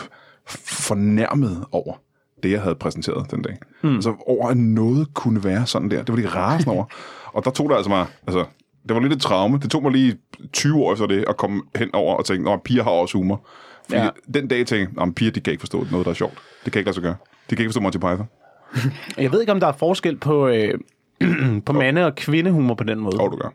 [0.67, 1.95] fornærmet over
[2.43, 3.59] det, jeg havde præsenteret den dag.
[3.83, 3.95] Mm.
[3.95, 6.03] Altså over, at noget kunne være sådan der.
[6.03, 6.85] Det var de rasende over.
[7.35, 8.45] Og der tog der altså mig, altså,
[8.89, 9.59] det var lidt et traume.
[9.63, 10.17] Det tog mig lige
[10.53, 13.47] 20 år efter det at komme hen over og tænke, at piger har også humor.
[13.85, 14.05] Fordi ja.
[14.05, 14.11] Ja.
[14.41, 16.35] den dag tænkte jeg, at piger de kan ikke forstå noget, der er sjovt.
[16.65, 17.17] Det kan ikke lade sig gøre.
[17.51, 18.29] De kan ikke forstå Monty Python.
[19.25, 20.75] jeg ved ikke, om der er forskel på, øh,
[21.67, 23.21] på mande- og kvindehumor på den måde.
[23.21, 23.49] Og du gør.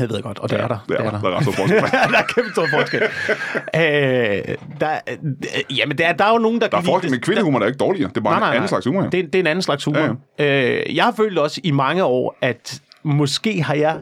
[0.00, 0.78] Jeg ved godt, og det er der.
[0.88, 1.20] Det er, det der.
[1.20, 1.80] der er ret stor forskel.
[2.12, 3.02] der er kæmpe stor forskel.
[3.82, 7.60] øh, der, øh, jamen, der, der er jo nogen, der, Der er forskel, men kvindehumor
[7.60, 8.08] er ikke dårligere.
[8.08, 9.02] Det er bare en anden slags humor.
[9.02, 10.18] Det, er- det er en anden slags humor.
[10.38, 10.78] Ja, ja.
[10.88, 14.00] Øh, jeg har følt også i mange år, at måske har jeg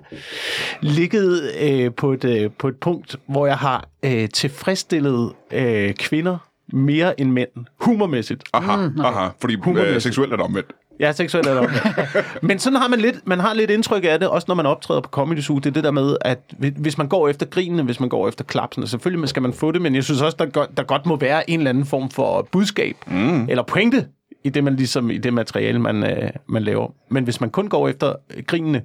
[0.80, 6.38] ligget øh, på, et, øh, på et punkt, hvor jeg har øh, tilfredsstillet øh, kvinder
[6.72, 7.48] mere end mænd,
[7.80, 8.42] humormæssigt.
[8.52, 9.28] Aha, aha.
[9.40, 10.72] Fordi øh, seksuelt er det omvendt.
[11.00, 11.80] Ja, seksuelt er det også.
[12.42, 15.00] Men sådan har man lidt, man har lidt indtryk af det, også når man optræder
[15.00, 15.58] på Comedy Zoo.
[15.58, 18.44] Det er det der med, at hvis man går efter grinene, hvis man går efter
[18.44, 21.16] klapsene, selvfølgelig skal man få det, men jeg synes også, der godt, der godt må
[21.16, 23.48] være en eller anden form for budskab, mm.
[23.48, 24.06] eller pointe,
[24.46, 26.88] i det, man ligesom, i det materiale, man, øh, man laver.
[27.08, 28.14] Men hvis man kun går efter
[28.46, 28.82] grinene,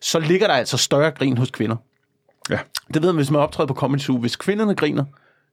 [0.00, 1.76] så ligger der altså større grin hos kvinder.
[2.50, 2.58] Ja.
[2.94, 4.18] Det ved man, hvis man optræder på Comedy Zoo.
[4.18, 5.04] Hvis kvinderne griner,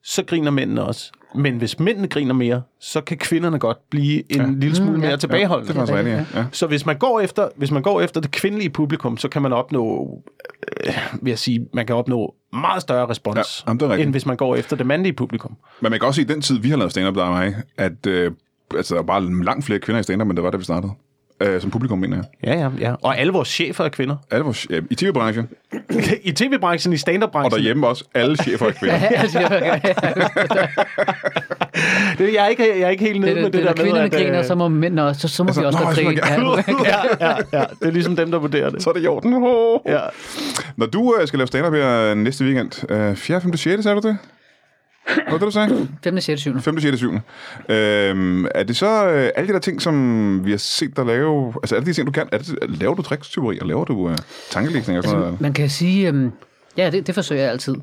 [0.04, 1.12] så griner mændene også.
[1.36, 4.47] Men hvis mændene griner mere, så kan kvinderne godt blive en ja.
[4.47, 5.08] lille smule Mm, ja.
[5.08, 5.74] mere tilbageholdende.
[5.74, 6.39] Det er faktisk rigtigt, ja.
[6.39, 6.45] ja.
[6.52, 9.54] Så hvis man går efter, hvis man går efter det kvindelige publikum, så kan man
[9.54, 10.10] opnå,
[10.88, 14.38] øh, vil jeg sige, man kan opnå meget større respons, Ja, jamen, end hvis man
[14.38, 15.58] går efter det mandlige publikum.
[15.82, 17.56] Men man kan også at i den tid, vi har lavet stand-up, der er mig,
[17.78, 18.32] at øh,
[18.77, 20.91] altså, der var bare langt flere kvinder i stand-up, end der var, da vi startede.
[21.41, 22.25] Øh, som publikum, mener jeg.
[22.43, 22.93] Ja, ja, ja.
[23.01, 24.15] Og alle vores chefer er kvinder.
[24.31, 25.49] Alle vores, ja, I tv-branchen,
[26.23, 27.51] I tv-branchen, i og stand-up-branchen.
[27.51, 28.99] derhjemme også, alle chefer er kvinder.
[32.17, 33.84] Det, jeg, er ikke, jeg er ikke helt nede det, med det, det, det, der
[33.84, 35.67] når med, kvinderne at, øh, griner, så må mændene også, så, så må Altså, vi
[35.67, 36.21] også godt grine.
[36.86, 37.27] Ja.
[37.27, 37.63] ja, ja.
[37.79, 38.84] Det er ligesom dem, der vurderer det.
[38.84, 39.34] Så er det i orden.
[39.86, 39.99] Ja.
[40.77, 44.07] Når du øh, skal lave stand-up her næste weekend, øh, 4., 5., 6., sagde du
[44.07, 44.17] det?
[45.30, 45.88] Hvad du sagde?
[46.04, 46.20] 5.
[46.20, 46.42] 6.
[46.42, 46.62] 7.
[46.62, 47.14] 5., 6., 7.
[47.70, 51.54] Øhm, er det så øh, alle de der ting, som vi har set dig lave,
[51.64, 54.18] altså alle de ting, du kan, er det, laver du trikstyveri, og laver du øh,
[54.50, 55.32] tankelæsning og sådan noget?
[55.32, 56.32] Altså, man kan sige, øhm,
[56.78, 57.76] ja, det, det forsøger jeg altid.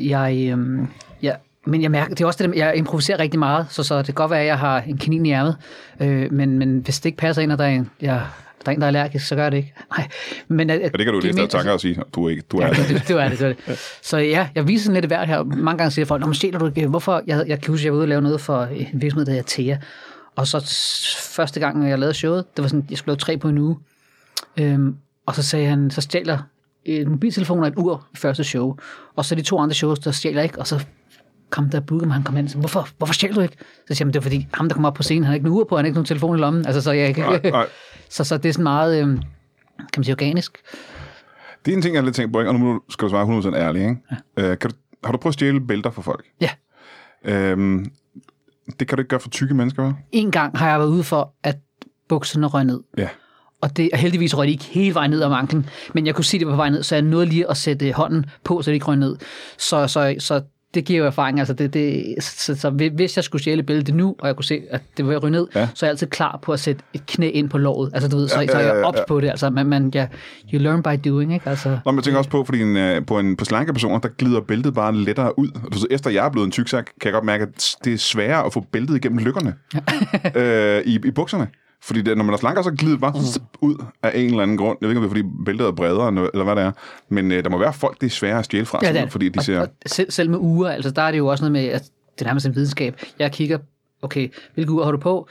[0.00, 0.88] Jeg, øhm,
[1.22, 1.32] ja,
[1.66, 4.14] men jeg mærker, det er også det, jeg improviserer rigtig meget, så, så det kan
[4.14, 5.56] godt være, at jeg har en kanin i ærmet,
[6.00, 8.22] øh, men, men hvis det ikke passer ind, og der er en, jeg,
[8.66, 9.74] der er en, der er allergisk, så gør det ikke.
[9.96, 10.08] Nej,
[10.48, 12.58] men, øh, Ja, det kan du læse dig tanker og sige, du er ikke, du
[12.58, 12.88] er Ja, det.
[12.88, 13.98] det, det var det, det var det.
[14.02, 15.42] Så ja, jeg viser sådan lidt hvert her.
[15.42, 16.86] Mange gange siger folk, men stjæler du ikke?
[16.86, 17.22] Hvorfor?
[17.26, 19.46] Jeg, jeg kan huske, jeg var ude og lave noget for en virksomhed, der hedder
[19.48, 19.76] Thea.
[20.36, 20.60] Og så
[21.34, 23.76] første gang, jeg lavede showet, det var sådan, jeg skulle lave tre på en uge.
[24.56, 26.38] Øhm, og så sagde han, så stjæler
[26.84, 28.76] en mobiltelefon og et ur i første show.
[29.16, 30.58] Og så de to andre shows, der stjæler ikke.
[30.58, 30.84] Og så
[31.50, 33.56] kom der Boogum, han kom hen sagde, hvorfor, hvorfor stjæler du ikke?
[33.88, 35.44] Så siger han, det er fordi, ham der kommer op på scenen, han har ikke
[35.44, 36.66] nogen ur på, han har ikke nogen telefon i lommen.
[36.66, 37.66] Altså, så, jeg, Nej, nej.
[38.10, 39.16] så, så det er sådan meget, øhm,
[39.78, 40.58] kan man sige, organisk.
[41.64, 42.50] Det er en ting, jeg har lidt tænkt på, ikke?
[42.50, 43.82] og nu skal du svare 100% ærlig.
[43.82, 43.96] Ikke?
[44.36, 44.50] Ja.
[44.50, 46.24] Øh, kan du, har du prøvet at stjæle bælter fra folk?
[46.40, 46.50] Ja.
[47.24, 47.90] Øhm,
[48.80, 50.08] det kan du ikke gøre for tykke mennesker, hva'?
[50.12, 51.56] En gang har jeg været ude for, at
[52.08, 52.80] bukserne røg ned.
[52.96, 53.08] Ja.
[53.60, 56.24] Og det, og heldigvis røg de ikke hele vejen ned om anklen, men jeg kunne
[56.24, 58.70] se, det var på vej ned, så jeg nåede lige at sætte hånden på, så
[58.70, 59.16] det ikke røg ned.
[59.58, 60.42] Så, så, så
[60.74, 61.38] det giver jo erfaring.
[61.38, 64.60] Altså det, det, så, så hvis jeg skulle stjæle billedet nu, og jeg kunne se,
[64.70, 65.60] at det var ryge ned, Ja.
[65.60, 65.68] ja.
[65.74, 67.90] så er jeg altid klar på at sætte et knæ ind på låret.
[67.94, 69.04] Altså du ved, så, Ja, så er ja, jeg ja, ops ja.
[69.08, 69.28] på det.
[69.30, 70.06] Altså man, man ja,
[70.54, 71.50] you learn by doing, ikke?
[71.50, 73.98] Altså, Nå, men jeg tænker også på, fordi en, øh, på, en, på slanke personer,
[73.98, 75.48] der glider bæltet bare lettere ud.
[75.48, 78.46] Du efter jeg er blevet en tyksak, kan jeg godt mærke, at det er sværere
[78.46, 79.54] at få bæltet igennem lykkerne
[80.34, 81.48] øh, i, i bukserne.
[81.82, 84.42] Fordi det, når man er slanker, så glider det bare zip ud af en eller
[84.42, 84.78] anden grund.
[84.80, 86.72] Jeg ved ikke, om det er, fordi bæltet er bredere, eller hvad det er.
[87.08, 89.12] Men øh, der må være folk, det er sværere at stjæle fra, Ja, det.
[89.12, 89.60] fordi de og, ser...
[89.60, 91.82] og selv, selv med uger, altså der er det jo også noget med, at
[92.14, 93.00] det er nærmest en videnskab.
[93.18, 93.58] Jeg kigger,
[94.02, 95.28] okay, hvilke ur har du på?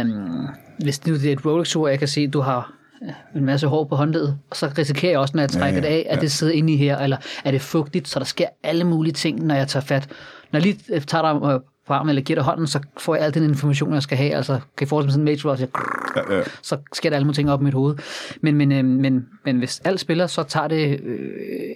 [0.00, 0.46] Um,
[0.78, 3.84] hvis nu det er et Rolex-ur, jeg kan se, du har øh, en masse hår
[3.84, 6.14] på håndledet, og så risikerer jeg også, når jeg trækker Ja, ja, ja, det af,
[6.16, 9.12] at det sidder inde i her, eller er det fugtigt, så der sker alle mulige
[9.12, 10.08] ting, når jeg tager fat.
[10.52, 13.24] Når jeg lige øh, tager dig øh, armen, eller giver dig hånden, så får jeg
[13.24, 14.34] al den information, jeg skal have.
[14.34, 15.70] Altså, kan jeg forestille mig sådan en Matrix, hvor jeg siger,
[16.16, 16.42] Ja, ja.
[16.62, 17.96] så sker der alle mulige ting op i mit hoved.
[18.40, 21.28] Men, men, øh, men, men hvis alt spiller, så tager det øh,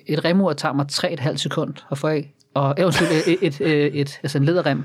[0.06, 2.34] et remur tager mig 3,5 sekund at få af.
[2.54, 4.84] Og øh, undskyld, øh, et, et, et, et, altså en læderrem.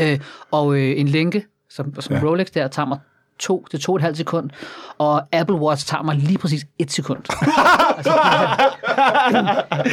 [0.00, 2.22] Øh, og øh, en lænke, som, som ja.
[2.22, 2.98] Rolex der, tager mig
[3.38, 4.50] 2 til 2,5 sekund,
[4.98, 7.18] og Apple Watch tager mig lige præcis 1 sekund.
[7.96, 8.12] altså,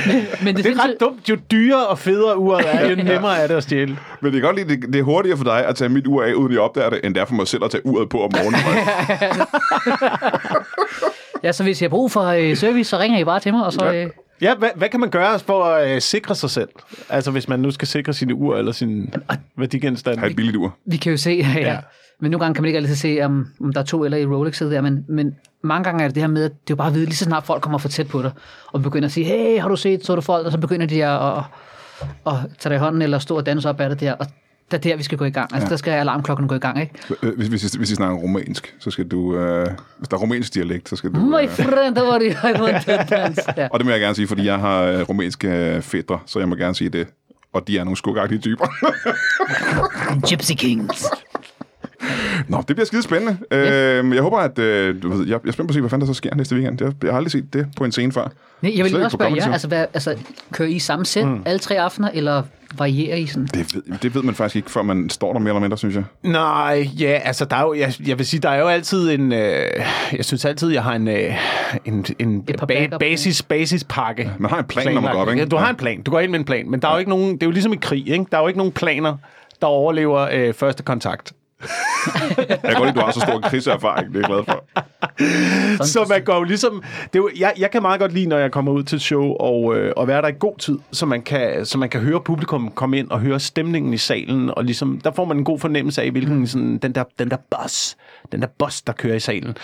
[0.07, 1.29] men, men det, Det er ret dumt.
[1.29, 3.97] Jo dyrere og federe uret er, jo nemmere er det at stjæle.
[4.21, 6.23] Men det er godt lide, det, det er hurtigere for dig at tage mit ur
[6.23, 8.23] af, uden jeg opdager det, end det er for mig selv at tage uret på
[8.23, 8.61] om morgenen.
[11.43, 13.65] Ja, så hvis jeg har brug for øh, service, så ringer I bare til mig,
[13.65, 13.93] og så...
[13.93, 14.09] Øh,
[14.41, 16.69] Ja, hvad, hvad kan man gøre for at øh, sikre sig selv?
[17.09, 19.13] Altså hvis man nu skal sikre sine ur eller sin
[19.57, 20.19] værdigenstande.
[20.19, 20.75] Har et billigt ur.
[20.85, 21.59] Vi kan jo se, ja.
[21.59, 21.71] Ja.
[21.71, 21.77] ja.
[22.21, 24.25] Men nogle gange kan man ikke altid se, om, om der er to eller i
[24.25, 26.75] Rolex'et der, men, men mange gange er det det her med, at det er jo
[26.75, 28.31] bare at vide, lige så snart folk kommer for tæt på dig,
[28.73, 31.05] og begynder at sige, hey, har du set, så du folk, og så begynder de
[31.05, 31.43] at, at,
[32.27, 34.25] at tage dig i hånden, eller stå og danse op af det der, og
[34.71, 35.53] det er der, vi skal gå i gang.
[35.53, 35.69] Altså, ja.
[35.69, 36.93] der skal alarmklokken gå i gang, ikke?
[37.23, 39.37] Øh, Hvis, hvis, hvis I snakker romansk, så skal du...
[39.37, 41.19] Øh, hvis der er romansk dialekt, så skal du...
[41.19, 43.41] My Øh, friend, der var det, I want to dance.
[43.57, 43.67] Ja.
[43.71, 46.49] og det må jeg gerne sige, fordi jeg har øh, romanske øh, fædre, så jeg
[46.49, 47.07] må gerne sige det.
[47.53, 48.65] Og de er nogle skugagtige typer.
[50.29, 51.05] Gypsy Kings.
[52.47, 53.37] Nå, det bliver skide spændende.
[53.51, 54.59] Øh, jeg håber, at...
[54.59, 56.35] Øh, du ved, jeg, jeg er spændt på at se, hvad fanden der så sker
[56.35, 56.81] næste weekend.
[56.81, 58.27] Jeg, jeg har aldrig set det på en scene før.
[58.61, 59.51] Nej, jeg vil også spørge jer, Zoo.
[59.51, 60.15] altså, hvad, altså,
[60.51, 61.41] kører I samme sæt mm.
[61.45, 62.43] alle tre aftener, eller
[62.77, 63.47] varierer I sådan?
[63.53, 65.95] Det ved, det ved man faktisk ikke, før man står der mere eller mindre, synes
[65.95, 66.03] jeg.
[66.23, 69.31] Nej, ja, altså der er jo, jeg, jeg vil sige, der er jo altid en,
[69.31, 69.63] øh,
[70.13, 71.35] jeg synes altid, jeg har en, øh,
[71.85, 74.31] en, en ba- basis, basispakke.
[74.39, 75.39] Man har en plan, når man går op, ikke?
[75.39, 76.97] Ja, du har en plan, du går ind med en plan, men der er jo
[76.97, 78.25] ikke nogen, det er jo ligesom i krig, ikke?
[78.31, 79.17] Der er jo ikke nogen planer,
[79.61, 81.33] der overlever øh, første kontakt.
[82.47, 84.13] Jeg kan godt lide, du har så stor kriseerfaring.
[84.13, 85.85] Det er jeg glad for.
[85.85, 86.83] Så man går jo ligesom...
[87.13, 89.01] Det er jo, jeg, jeg kan meget godt lide, når jeg kommer ud til et
[89.01, 92.01] show og, øh, og være der i god tid, så man, kan, så man kan
[92.01, 95.43] høre publikum komme ind og høre stemningen i salen, og ligesom, der får man en
[95.43, 97.97] god fornemmelse af, hvilken sådan, den, der, den der boss,
[98.31, 99.57] den der boss, der kører i salen,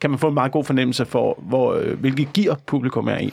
[0.00, 3.32] kan man få en meget god fornemmelse for, hvor, øh, hvilket gear publikum er i,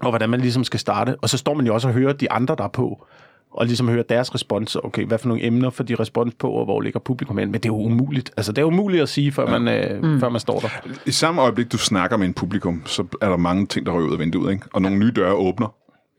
[0.00, 1.16] og hvordan man ligesom skal starte.
[1.22, 3.06] Og så står man jo også og hører de andre, der er på,
[3.52, 4.76] og ligesom høre deres respons.
[4.76, 7.50] Okay, hvad for nogle emner får de respons på, og hvor ligger publikum hen?
[7.50, 8.30] Men det er jo umuligt.
[8.36, 9.58] Altså, det er umuligt at sige, før, ja.
[9.58, 10.20] man, øh, mm.
[10.20, 10.68] før man står der.
[11.06, 14.06] I samme øjeblik, du snakker med en publikum, så er der mange ting, der rører
[14.06, 14.66] ud af vinduet, ikke?
[14.72, 15.74] Og nogle nye døre åbner,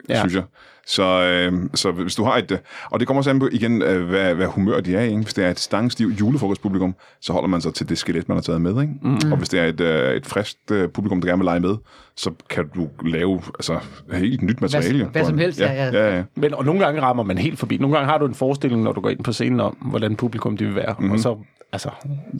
[0.10, 0.20] ja.
[0.20, 0.44] Synes jeg.
[0.88, 2.52] Så, øh, så hvis du har et...
[2.52, 2.58] øh,
[2.92, 5.10] Og det kommer også an på, igen, øh, hvad, hvad humør de er i.
[5.10, 5.22] Ikke?
[5.22, 8.42] Hvis det er et stangstivt julefrokostpublikum, så holder man sig til det skelet, man har
[8.42, 8.82] taget med.
[8.82, 8.94] Ikke?
[9.02, 9.32] Mm.
[9.32, 11.76] Og hvis det er et, øh, et friskt øh, publikum, der gerne vil lege med,
[12.16, 13.80] så kan du lave altså,
[14.14, 15.00] helt nyt materiale.
[15.00, 15.06] jo.
[15.06, 15.92] hvad som helst, ja, ja.
[15.92, 16.24] ja, ja.
[16.36, 17.78] Men, og nogle gange rammer man helt forbi.
[17.78, 20.58] Nogle gange har du en forestilling, når du går ind på scenen om, hvordan publikum
[20.58, 20.96] de vil være.
[21.00, 21.12] Mm-hmm.
[21.12, 21.38] Og så,
[21.72, 21.90] altså,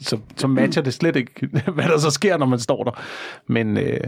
[0.00, 3.02] så, så matcher det slet ikke, hvad der så sker, når man står der.
[3.46, 4.00] Men øh,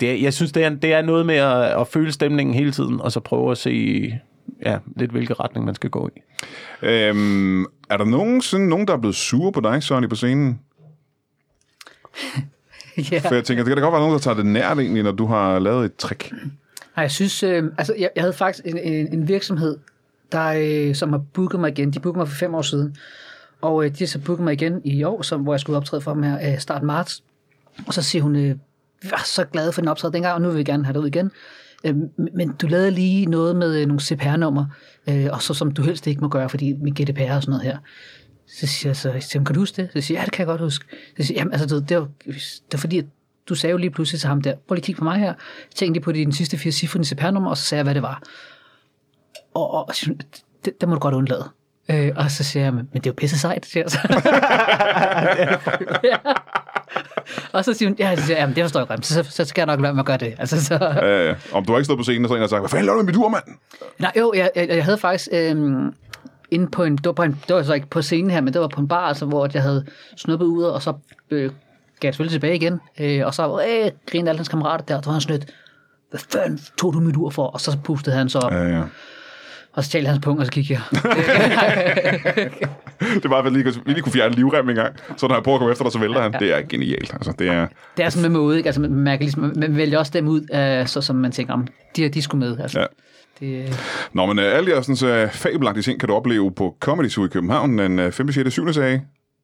[0.00, 2.72] det er, jeg synes, det er, det er noget med at, at føle stemningen hele
[2.72, 4.12] tiden, og så prøve at se
[4.62, 6.20] ja, lidt, hvilken retning man skal gå i.
[6.82, 10.60] Øhm, er der nogensinde nogen, der er blevet sure på dig, Sonny, på scenen?
[13.12, 13.18] ja.
[13.18, 15.12] For jeg tænker, det kan da godt være nogen, der tager det nært egentlig, når
[15.12, 16.32] du har lavet et trick.
[16.32, 19.78] Nej, jeg synes, øh, altså jeg, jeg havde faktisk en, en, en virksomhed,
[20.32, 21.90] der, øh, som har booket mig igen.
[21.90, 22.96] De bookede mig for fem år siden.
[23.60, 26.00] Og øh, de har så booket mig igen i år, som, hvor jeg skulle optræde
[26.00, 27.22] for dem her øh, start marts.
[27.86, 28.56] Og så siger hun, øh,
[29.04, 31.00] vi var så glade for den optræde dengang, og nu vil vi gerne have det
[31.00, 31.30] ud igen.
[31.84, 31.94] Øh,
[32.34, 34.66] men du lavede lige noget med øh, nogle CPR-nummer,
[35.08, 37.62] øh, og så som du helst ikke må gøre, fordi min GDPR og sådan noget
[37.62, 37.78] her.
[38.46, 39.90] Så siger jeg så, siger, kan du huske det?
[39.92, 40.84] Så siger jeg, ja, det kan jeg godt huske.
[41.16, 43.04] Så siger jeg, jamen, altså, det, det, var, det var fordi, at
[43.48, 45.34] du sagde jo lige pludselig til ham der, prøv lige at kigge på mig her.
[45.74, 48.02] Tænkte lige på dine sidste fire cifre i CPR-nummer, og så sagde jeg, hvad det
[48.02, 48.22] var.
[49.54, 49.94] Og, og,
[50.64, 51.48] det, det må du godt undlade.
[51.90, 53.98] Øh, og så siger jeg, men det er jo pisse sejt, siger jeg så.
[56.10, 56.16] ja.
[57.52, 59.44] Og så siger hun, ja, så siger jeg, jamen, det forstår jeg godt, så, så
[59.44, 60.34] skal jeg nok lade at gøre det.
[60.38, 62.60] Altså, så, Øh, om du har ikke stået på scenen og så en og sagt,
[62.60, 63.44] hvad fanden laver du med mit ur, mand?
[63.98, 65.94] Nej, jo, jeg, jeg, jeg havde faktisk øhm,
[66.50, 68.52] inde på en, det var, på en, det var så ikke på scenen her, men
[68.52, 70.92] det var på en bar, altså, hvor jeg havde snuppet ud, og så
[71.30, 71.42] øh,
[72.00, 75.04] gav jeg selvfølgelig tilbage igen, øh, og så øh, grinede alle hans kammerater der, og
[75.04, 75.54] så var han sådan lidt,
[76.10, 77.46] hvad fanden tog du mit ur for?
[77.46, 78.82] Og så pustede han så op, Ja, ja.
[79.74, 81.02] Og så talte hans punkt, og så kiggede jeg.
[83.22, 84.96] Det var, at vi lige, vi lige kunne fjerne livrem en gang.
[85.16, 86.32] Så når han prøver at komme efter dig, så vælter han.
[86.32, 87.12] Det er genialt.
[87.14, 88.66] Altså, det er, Det er sådan med måde, ikke?
[88.68, 91.66] Altså, man, mærker ligesom, man vælger også dem ud, øh, så som man tænker, om
[91.96, 92.58] de her, de skulle med.
[92.60, 92.86] Altså, Ja.
[93.40, 93.74] det, øh,
[94.12, 97.24] Nå, men uh, alle de sådan, uh, fabelagtige ting kan du opleve på Comedy Zoo
[97.24, 98.32] i København den uh, 5.
[98.32, 98.52] 6.
[98.52, 98.72] 7.
[98.72, 98.94] sag.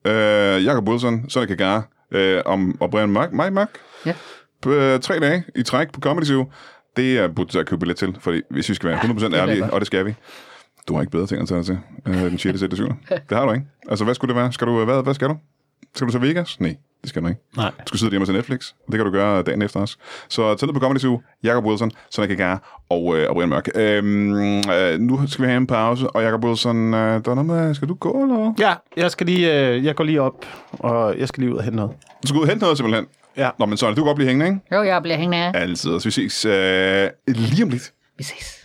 [0.08, 1.82] Uh, Jakob Wilson, Sonny Kagare
[2.14, 3.68] uh, om, og Brian Mørk, Mike Mørk.
[4.06, 4.12] ja.
[4.66, 6.46] Uh, tre dage i træk på Comedy Zoo.
[6.96, 9.42] Det er budt at købe billet til, fordi hvis vi skal være 100% det er
[9.42, 10.14] ærlige, og det skal vi,
[10.88, 12.59] Du har ikke bedre ting at tage dig til øh, den 6.
[12.59, 12.87] til 7.
[13.09, 13.66] Det har du ikke.
[13.88, 14.53] Altså, hvad skulle det være?
[14.53, 15.37] Skal du, hvad, hvad skal du?
[15.94, 16.61] Skal du til Vegas?
[16.61, 17.40] Nej, det skal du ikke.
[17.57, 17.70] Nej.
[17.70, 18.72] Du skal sidde hjemme til Netflix.
[18.87, 19.98] Det kan du gøre dagen efter os.
[20.29, 23.68] Så tag ned på Comedy Zoo, Jacob Wilson, Sonny Kagar og, øh, og Brian Mørk.
[23.74, 24.35] Øhm,
[24.70, 27.74] øh, nu skal vi have en pause, og Jacob Wilson, øh, der er noget med,
[27.74, 28.55] skal du gå eller?
[28.59, 31.64] Ja, jeg skal lige, øh, jeg går lige op, og jeg skal lige ud og
[31.64, 31.92] hente noget.
[32.22, 33.07] Du skal ud og hente noget simpelthen.
[33.36, 33.50] Ja.
[33.58, 34.76] Nå, men Sonny, du kan godt blive hængende, ikke?
[34.76, 35.56] Jo, jeg bliver hængende.
[35.58, 36.00] Altid.
[36.00, 37.92] Så vi ses øh, lige om lidt.
[38.18, 38.56] Vi ses.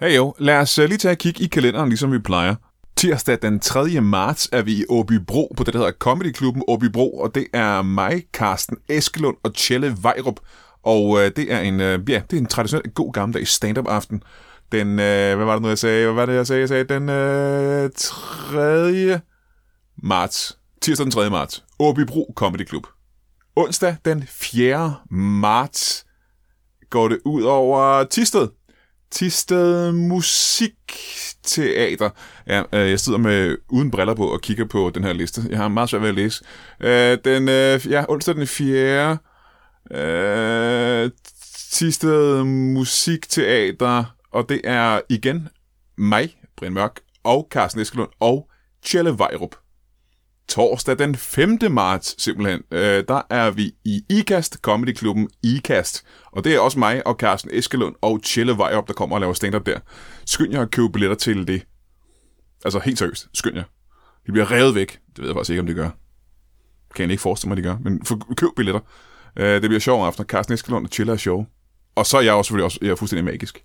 [0.00, 2.54] Hey jo, lad os uh, lige tage et kig i kalenderen, ligesom vi plejer.
[2.96, 4.00] Tirsdag den 3.
[4.00, 7.82] marts er vi i Åbybro på det, der hedder Comedy Klubben Åbybro, og det er
[7.82, 10.40] mig, Carsten Eskelund og Tjelle Vejrup.
[10.82, 14.22] Og uh, det er en, uh, ja, det er en traditionel god gammeldags stand-up aften.
[14.72, 16.04] Den, uh, hvad var det nu, jeg sagde?
[16.04, 16.60] Hvad var det, jeg sagde?
[16.60, 17.02] Jeg sagde den
[17.84, 19.20] uh, 3.
[20.02, 20.58] marts.
[20.84, 21.30] Tirsdag den 3.
[21.30, 21.64] marts.
[21.78, 22.86] Åbybro Comedy Club.
[23.56, 24.94] Onsdag den 4.
[25.10, 26.06] marts
[26.90, 28.48] går det ud over Tisted.
[29.10, 32.10] Tisted Musikteater.
[32.46, 35.42] Ja, øh, jeg sidder med uden briller på og kigger på den her liste.
[35.50, 36.44] Jeg har meget svært ved at læse.
[36.80, 39.18] Øh, den, øh, ja, onsdag den 4.
[39.90, 41.10] Øh,
[41.72, 45.48] Tisted Musikteater, og det er igen
[45.98, 48.50] mig, Brian Mørk, og Carsten Eskelund og
[48.82, 49.63] Tjelle Vejrup.
[50.48, 51.58] Torsdag den 5.
[51.70, 56.04] marts simpelthen, øh, der er vi i IKAST, Comedy Klubben IKAST.
[56.32, 59.34] Og det er også mig og Carsten Eskelund og Tjelle Vejrup, der kommer og laver
[59.34, 59.78] stand-up der.
[60.26, 61.66] Skynd jer at købe billetter til det.
[62.64, 63.64] Altså helt seriøst, skynd jer.
[64.26, 64.98] De bliver revet væk.
[65.16, 65.90] Det ved jeg faktisk ikke, om det gør.
[66.94, 67.76] Kan jeg ikke forestille mig, de gør.
[67.80, 68.80] Men for, køb billetter.
[69.36, 70.24] Øh, det bliver sjov aften.
[70.24, 71.46] Carsten Eskelund og Tjelle er sjov.
[71.96, 73.64] Og så er jeg også selvfølgelig også jeg er fuldstændig magisk.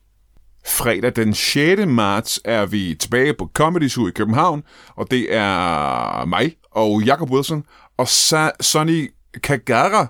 [0.66, 1.86] Fredag den 6.
[1.88, 4.64] marts er vi tilbage på Comedy Zoo i København,
[4.96, 7.64] og det er mig og Jacob Wilson
[7.98, 10.08] og Sa- Sonny Kagara.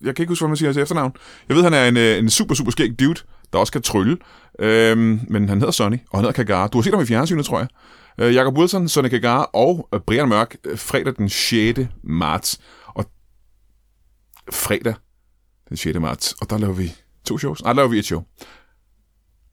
[0.00, 1.12] Jeg kan ikke huske, hvad man siger til efternavn.
[1.48, 3.20] Jeg ved, han er en, øh, en super, super skæg dude,
[3.52, 4.16] der også kan trylle.
[4.58, 6.68] Øhm, men han hedder Sonny, og han hedder Kagara.
[6.68, 7.68] Du har set ham i fjernsynet, tror jeg.
[8.20, 11.80] Øh, Jacob Wilson, Sonny Kagara og øh, Brian Mørk øh, fredag den 6.
[12.04, 12.60] marts.
[12.86, 13.04] Og
[14.52, 14.94] fredag
[15.68, 15.98] den 6.
[15.98, 16.32] marts.
[16.40, 16.92] Og der laver vi
[17.24, 17.62] to shows.
[17.62, 18.22] Nej, der laver vi et show.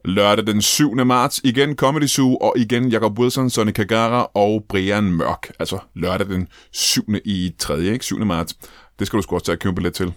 [0.07, 0.95] Lørdag den 7.
[0.95, 5.51] marts, igen Comedy Zoo, og igen Jacob Wilson, Sonny Kagara og Brian Mørk.
[5.59, 7.01] Altså lørdag den 7.
[7.25, 7.79] i 3.
[7.79, 8.05] Ikke?
[8.05, 8.25] 7.
[8.25, 8.53] marts.
[8.99, 10.13] Det skal du sgu også tage at købe billet til.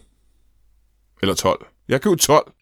[1.23, 1.67] Eller 12.
[1.89, 2.53] Jeg køber 12.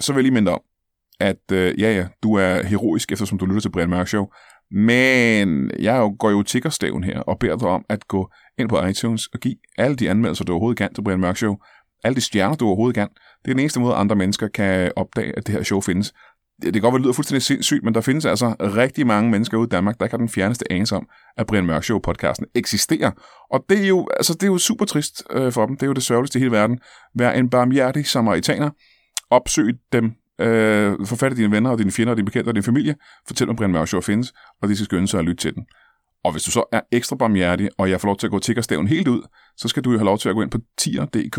[0.00, 0.60] Så vil jeg lige minde om,
[1.20, 4.26] at øh, ja, ja, du er heroisk, eftersom du lytter til Brian Mørk Show.
[4.70, 9.26] Men jeg går jo tiggerstaven her og beder dig om at gå ind på iTunes
[9.26, 11.56] og give alle de anmeldelser, du overhovedet kan til Brian Mørk Show.
[12.04, 13.08] Alle de stjerner, du overhovedet kan.
[13.44, 16.12] Det er den eneste måde, andre mennesker kan opdage, at det her show findes.
[16.62, 19.58] Det kan godt være, det lyder fuldstændig sindssygt, men der findes altså rigtig mange mennesker
[19.58, 23.10] ude i Danmark, der ikke har den fjerneste anelse om, at Brian Mørk Show-podcasten eksisterer.
[23.50, 25.76] Og det er jo, altså, det er jo super trist øh, for dem.
[25.76, 26.78] Det er jo det sørgeligste i hele verden.
[27.14, 28.70] Vær en barmhjertig samaritaner.
[29.30, 30.12] Opsøg dem.
[30.40, 32.94] Øh, få fat i dine venner og dine fjender og dine bekendte og din familie.
[33.26, 34.32] Fortæl om Brian Mørk Show findes,
[34.62, 35.66] og de skal skynde sig at lytte til den.
[36.24, 38.88] Og hvis du så er ekstra barmhjertig, og jeg får lov til at gå tiggerstaven
[38.88, 39.22] helt ud,
[39.56, 41.38] så skal du jo have lov til at gå ind på tier.dk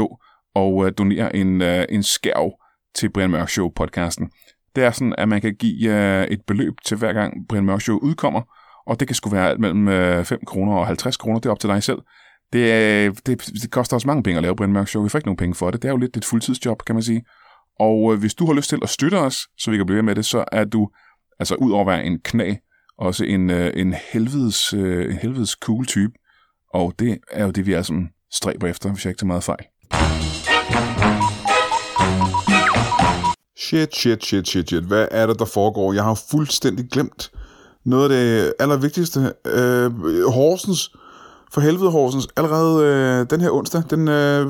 [0.55, 2.51] og øh, donere en, øh, en skærv
[2.95, 4.31] til Brian Mørk Show podcasten.
[4.75, 7.81] Det er sådan, at man kan give øh, et beløb til hver gang Brian Mørk
[7.81, 8.41] Show udkommer,
[8.87, 11.51] og det kan sgu være alt mellem øh, 5 kroner og 50 kroner, det er
[11.51, 11.99] op til dig selv.
[12.53, 15.19] Det, øh, det, det koster også mange penge at lave Brian Mørk Show, vi får
[15.19, 15.81] ikke nogen penge for det.
[15.81, 17.23] Det er jo lidt et fuldtidsjob, kan man sige.
[17.79, 20.03] Og øh, hvis du har lyst til at støtte os, så vi kan blive ved
[20.03, 20.89] med det, så er du,
[21.39, 22.55] altså ud over at være en knæ,
[22.97, 26.13] også en, øh, en, helvedes, øh, en helvedes cool type.
[26.73, 29.43] Og det er jo det, vi er sådan stræber efter, hvis jeg ikke tager meget
[29.43, 29.65] fejl.
[33.58, 34.84] Shit, shit, shit, shit, shit.
[34.84, 35.93] Hvad er det, der foregår?
[35.93, 37.32] Jeg har fuldstændig glemt
[37.86, 39.34] noget af det allervigtigste.
[39.45, 39.91] Øh,
[40.28, 40.91] Horsens,
[41.52, 44.47] for helvede Horsens, allerede øh, den her onsdag, den, øh,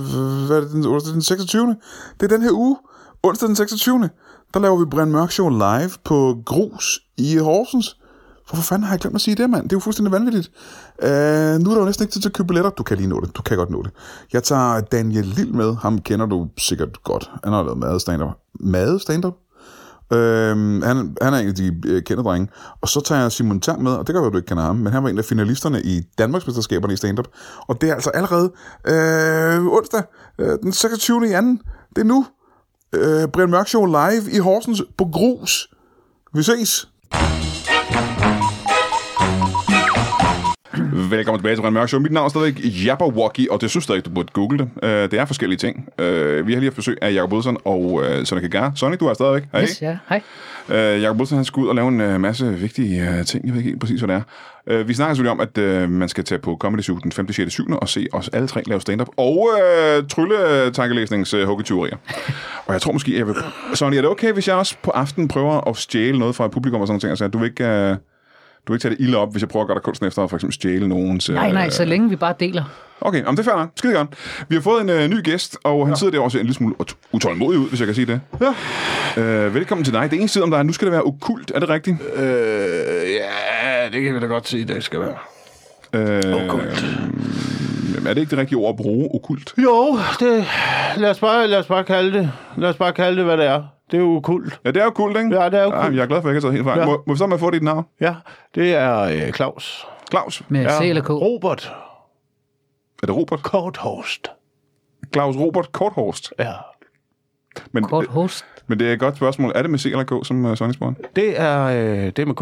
[0.47, 1.75] hvad er det, den, onsdag den 26.
[2.19, 2.77] Det er den her uge,
[3.23, 4.09] onsdag den 26.
[4.53, 7.97] Der laver vi Brian Mørk Show live på Grus i Horsens.
[8.51, 9.63] Hvorfor fanden har jeg glemt at sige det, mand?
[9.63, 10.51] Det er jo fuldstændig vanvittigt.
[11.03, 12.69] Uh, nu er der jo næsten ikke tid til at købe billetter.
[12.69, 13.37] Du kan lige nå det.
[13.37, 13.91] Du kan godt nå det.
[14.33, 15.75] Jeg tager Daniel Lille med.
[15.75, 17.31] Ham kender du sikkert godt.
[17.43, 18.29] Han har lavet mad stand-up.
[18.59, 19.33] Mad stand-up?
[20.11, 22.47] Uh, han, han er en af de uh, kendte drenge.
[22.81, 24.75] Og så tager jeg Simon Tang med, og det kan være, du ikke kender ham,
[24.75, 27.27] men han var en af finalisterne i Danmarksmesterskaberne i stand-up.
[27.67, 28.51] Og det er altså allerede
[29.67, 30.03] uh, onsdag,
[30.39, 31.27] uh, den 26.
[31.29, 31.61] i anden.
[31.95, 32.25] Det er nu.
[32.97, 35.69] Uh, Brian Mørk Show live i Horsens på Grus.
[36.33, 36.90] Vi ses.
[41.09, 41.99] Velkommen tilbage til Brian Mørk Show.
[41.99, 44.69] Mit navn er stadigvæk Jabberwocky, og det synes jeg ikke, du burde google det.
[44.83, 45.85] Uh, det er forskellige ting.
[45.99, 46.05] Uh,
[46.47, 48.71] vi har lige haft besøg af Jacob Wilson og uh, Sonny Kagar.
[48.75, 49.43] Sonny, du er stadigvæk.
[49.51, 49.61] Hej.
[49.61, 49.97] Yes, ja.
[50.09, 50.21] Hej.
[50.69, 53.45] Uh, Jacob Wilson han skal ud og lave en uh, masse vigtige uh, ting.
[53.45, 54.23] Jeg ved ikke helt præcis, hvad det
[54.67, 54.79] er.
[54.81, 57.31] Uh, vi snakker selvfølgelig om, at uh, man skal tage på Comedy Zoo den 5.,
[57.33, 57.71] 6., 7.
[57.71, 59.07] og se os alle tre lave stand-up.
[59.17, 61.97] Og uh, trylle-tankelæsnings uh, huggetyverier.
[62.65, 63.35] og jeg tror måske, jeg vil...
[63.73, 66.81] Sonny, er det okay, hvis jeg også på aftenen prøver at stjæle noget fra publikum
[66.81, 67.09] og sådan noget?
[67.09, 67.91] Altså, du vil ikke...
[67.91, 67.97] Uh,
[68.67, 70.23] du vil ikke tage det ilde op, hvis jeg prøver at gøre dig kunsten efter
[70.23, 71.29] at for eksempel stjæle nogens...
[71.29, 72.63] Nej, nej, øh, så længe vi bare deler.
[73.01, 73.69] Okay, om det er fair nok.
[73.75, 74.07] Skide godt.
[74.49, 76.75] Vi har fået en øh, ny gæst, og han sidder der også en lille smule
[76.81, 78.21] ut- utålmodig ud, hvis jeg kan sige det.
[79.17, 79.21] Ja.
[79.23, 80.11] Øh, velkommen til dig.
[80.11, 81.51] Det ene side om dig, nu skal det være okult.
[81.55, 81.97] Er det rigtigt?
[82.15, 82.23] Øh,
[83.11, 85.15] ja, det kan vi da godt sige, det skal være.
[85.93, 86.85] Øh, Okkult.
[87.95, 89.53] Jamen, er det ikke det rigtige ord at bruge, okult?
[89.63, 90.45] Jo, det,
[90.97, 92.31] lad, os bare, lad os bare kalde det.
[92.57, 93.63] Lad os bare kalde det, hvad det er.
[93.91, 94.59] Det er jo kult.
[94.65, 95.35] Ja, det er okult, ikke?
[95.41, 95.83] Ja, det er okkult.
[95.83, 96.79] Ja, jeg er glad for, at jeg ikke har taget helt fejl.
[96.79, 96.85] Ja.
[96.85, 97.85] Må, må vi så med få dit navn?
[97.99, 98.15] Ja,
[98.55, 99.87] det er øh, Claus.
[100.11, 100.43] Claus.
[100.49, 101.09] Med Ja, C eller K.
[101.09, 101.73] Robert
[103.03, 103.43] Er det Robert?
[103.43, 104.31] Korthorst.
[105.13, 106.33] Claus Robert Korthorst.
[106.39, 106.53] Ja.
[107.71, 108.45] Men, Kort host.
[108.67, 109.51] men det er et godt spørgsmål.
[109.55, 111.03] Er det med C eller K, som uh, Sonny spurgte?
[111.15, 112.41] Det er, øh, det er med K.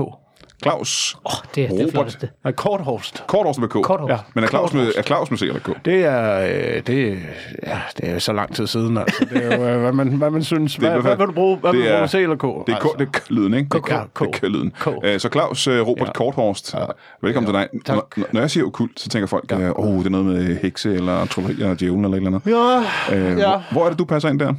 [0.63, 1.91] Claus Åh, oh, det er det Robert.
[1.91, 2.29] flotteste.
[2.43, 3.23] Nej, Korthorst.
[3.27, 3.71] Korthorst med K.
[3.71, 4.11] Korthorst.
[4.11, 4.17] Ja.
[4.33, 5.69] Men er Claus, med, er Claus med C eller K?
[5.85, 6.39] Det er,
[6.75, 7.19] øh, det,
[7.67, 9.25] ja, det er så lang tid siden, altså.
[9.33, 10.75] Det er jo, øh, hvad man, hvad man synes.
[10.75, 11.57] Det er Hvad, fald- hvad vil du bruge?
[11.57, 12.07] Hvad det vil du er- bruge?
[12.07, 12.67] C eller K?
[12.67, 13.69] Det er, K, det er K-lyden, ikke?
[13.69, 13.87] KK.
[13.89, 14.71] Det er K-lyden.
[14.79, 14.87] K.
[15.03, 16.11] Øh, Så Claus øh, Robert Ja.
[16.13, 16.75] Korthorst,
[17.21, 17.85] velkommen Ja, til dig.
[17.85, 18.17] tak.
[18.17, 20.93] Når, når jeg siger okult, så tænker folk, åh, oh, det er noget med hekse,
[20.93, 22.85] eller trolleri, eller djævlen, eller et eller andet.
[23.11, 23.49] Ja, Øh, ja.
[23.49, 24.49] hvor, hvor er det, du passer ind der?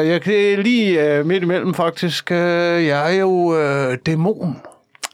[0.00, 2.30] Øh, jeg kan lige øh, midt imellem faktisk.
[2.30, 2.36] Øh,
[2.86, 4.56] jeg er jo øh, dæmon.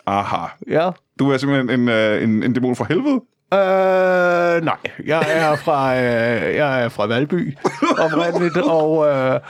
[0.09, 0.47] Aha.
[0.71, 0.91] Ja.
[1.19, 3.21] Du er simpelthen en, øh, en, en dæmon fra helvede?
[3.55, 7.57] Øh, nej, jeg er fra, øh, jeg er fra Valby
[8.05, 9.41] oprindeligt, og, øh,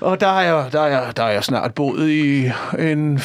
[0.00, 3.20] og der, er jeg, der, er jeg, der er jeg snart boet i en 25-30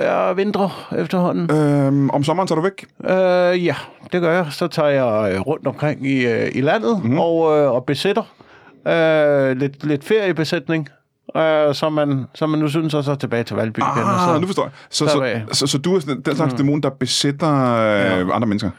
[0.00, 1.56] ja, vintre efterhånden.
[1.56, 2.86] Øhm, om sommeren tager du væk?
[3.04, 3.76] Øh, ja,
[4.12, 4.46] det gør jeg.
[4.50, 7.18] Så tager jeg øh, rundt omkring i, øh, i landet mm-hmm.
[7.18, 8.22] og, øh, og besætter
[8.86, 10.88] øh, lidt, lidt feriebesætning.
[11.36, 13.88] Øh, som, man, som man nu synes, og så tilbage til Valby igen.
[13.88, 14.72] og Ah, så, nu forstår jeg.
[14.90, 16.56] Så, så så, så, så du er sådan den slags mm.
[16.58, 18.70] dæmon, der besætter øh, andre mennesker?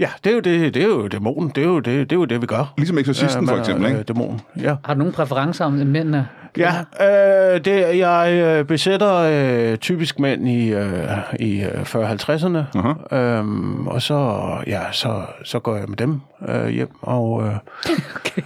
[0.00, 1.52] Ja, det er jo det, det er jo dæmonen.
[1.54, 2.72] Det er jo det, det, er jo det vi gør.
[2.76, 3.98] Ligesom eksorcisten, for man er, eksempel, ikke?
[3.98, 4.74] Øh, dæmon, ja.
[4.84, 6.28] Har du nogen præferencer om mændene?
[6.58, 11.08] Ja, øh, det, jeg øh, besætter øh, typisk mænd i, øh,
[11.40, 13.18] i øh, 40-50'erne, Aha.
[13.18, 17.54] øhm, og så, ja, så, så går jeg med dem øh, hjem, og, øh,
[18.16, 18.42] Okay.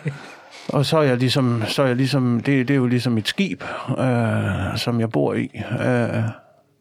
[0.69, 3.29] Og så er jeg ligesom, så er jeg ligesom det, det er jo ligesom et
[3.29, 3.63] skib,
[3.99, 5.51] øh, som jeg bor i,
[5.81, 6.23] øh,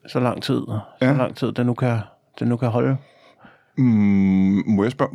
[0.07, 0.61] så lang tid,
[1.01, 1.07] Ja.
[1.07, 1.99] så lang tid det nu kan,
[2.39, 2.97] det nu kan holde.
[3.77, 5.11] Mm, må jeg spørge,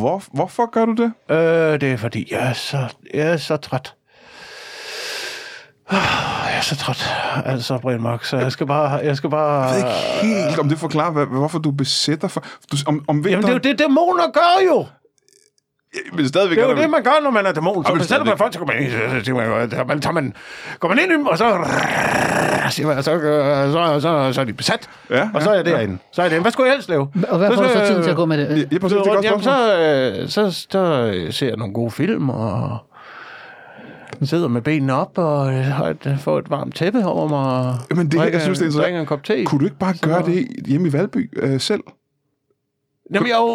[0.00, 1.12] hvor, hvorfor gør du det?
[1.30, 2.78] Øh, det er fordi, jeg er så,
[3.14, 3.94] jeg er så træt.
[5.90, 5.96] Ah,
[6.50, 7.04] Jeg er så træt,
[7.44, 8.90] altså, Brian Mark, så jeg skal bare...
[8.90, 9.78] Jeg skal bare Jeg ved
[10.30, 12.40] ikke helt, om det forklarer, hvad, hvorfor du besætter for...
[12.72, 14.86] Du, om, om Jamen, det er vinteren, jo det, dæmoner gør jo!
[16.12, 17.84] Men stadigvæk Det er jo det, man gør, når man er dæmon.
[17.84, 20.34] Så men besætter man folk, så går man ind, så, så, man, tager man,
[20.80, 21.44] går man ind i dem, og så,
[22.70, 24.88] siger man, så, så, så, så, så er de besat.
[25.10, 25.98] Ja, og så er ja, jeg derinde.
[26.12, 26.42] Så er jeg derinde.
[26.42, 27.08] Hvad skulle jeg helst lave?
[27.28, 28.68] Og hvad får du så tiden jeg- til at gå med det?
[28.72, 29.78] Ja, præcis, det er godt Jamen, så,
[30.22, 32.78] øh, så, så ser jeg nogle gode film, og
[34.22, 38.08] sidder med benene op, og øh, har et, får et varmt tæppe over mig, Jamen,
[38.10, 38.96] det her, jeg synes, det er interessant.
[39.00, 39.44] en kop te.
[39.44, 41.80] Kunne du ikke bare gøre det hjemme i Valby øh, selv?
[43.14, 43.48] Jamen, jeg er jo...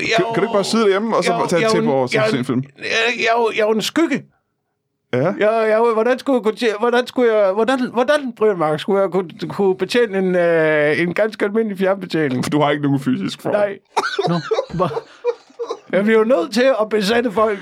[0.00, 1.90] Jeg Kan, kan du ikke bare sidde derhjemme, og så jeg tage jeg et tæppe
[1.90, 2.62] over og så jeg se en- film?
[2.78, 2.84] Jeg,
[3.18, 4.22] jeg, jo- jeg er jo en skygge.
[5.14, 5.18] Ja.
[5.24, 9.10] Jeg, jeg, hvordan skulle jeg kunne, hvordan skulle jeg, hvordan, hvordan, Brian Mark, skulle jeg
[9.10, 12.44] kunne, kunne betjene en, øh, en ganske almindelig fjernbetjening?
[12.44, 13.52] For du har ikke nogen fysisk form.
[13.52, 13.78] Nej,
[14.74, 14.90] hvor,
[15.92, 17.58] jeg bliver jo nødt til at besætte folk,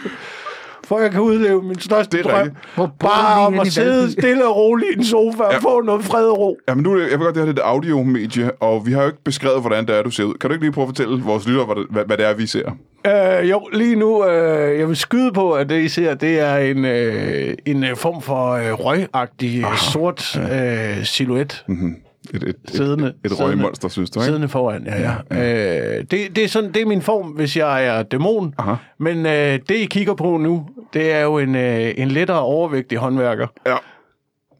[0.86, 2.50] for jeg kan udleve min største Det er drøm.
[2.74, 5.58] hvor Bare om at sidde stille og roligt i en sofa og Ja.
[5.58, 6.58] få noget fred og ro.
[6.68, 9.00] Ja, men nu, jeg ved godt, det her det er et audiomedie, og vi har
[9.00, 10.34] jo ikke beskrevet, hvordan det er, du ser ud.
[10.34, 12.34] Kan du ikke lige prøve at fortælle vores lyttere, hvad det, hvad, hvad det er,
[12.34, 12.70] vi ser?
[13.06, 16.56] Øh, jo, lige nu, øh, jeg vil skyde på, at det, I ser, det er
[16.56, 21.64] en, øh, en øh, form for øh, røgagtig ah, sort øh, silhuet.
[21.68, 21.94] Mm-hmm.
[22.34, 24.24] Et, et, Siddende- et, et røgmonster, synes du, ikke?
[24.26, 25.00] Siddende foran, ja.
[25.00, 25.14] ja.
[25.30, 25.96] ja.
[25.98, 28.54] Øh, det, det, er sådan, det er min form, hvis jeg er dæmon.
[28.58, 28.74] Aha.
[28.98, 32.98] Men øh, det, I kigger på nu, det er jo en, øh, en lettere overvægtig
[32.98, 33.46] håndværker.
[33.66, 33.76] Ja.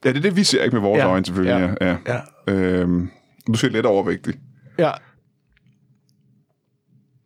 [0.04, 1.08] Ja, det er det, vi ser ikke med vores Ja.
[1.10, 1.74] øjne, selvfølgelig.
[1.80, 1.86] Ja.
[1.88, 1.96] Ja.
[2.46, 2.52] Ja.
[2.52, 3.10] Øhm,
[3.46, 4.34] du ser lidt overvægtig.
[4.78, 4.90] Ja.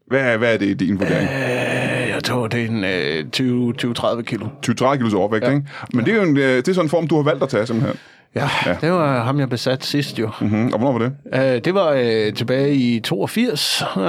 [0.06, 1.28] Hvad er, hvad er det i din vurdering?
[1.30, 4.46] Øh, jeg tror, det er en øh, 20-30 kilo.
[4.66, 5.50] 20-30 kilos overvægt, ja.
[5.50, 5.66] ikke?
[5.94, 7.48] Men det er jo en, øh, det er sådan en form, du har valgt at
[7.48, 7.96] tage, simpelthen.
[8.38, 10.30] Ja, ja, det var ham, jeg besat sidst jo.
[10.40, 10.72] Mm-hmm.
[10.72, 11.54] Og hvornår var det?
[11.54, 14.02] Øh, det var øh, tilbage i 82, øh,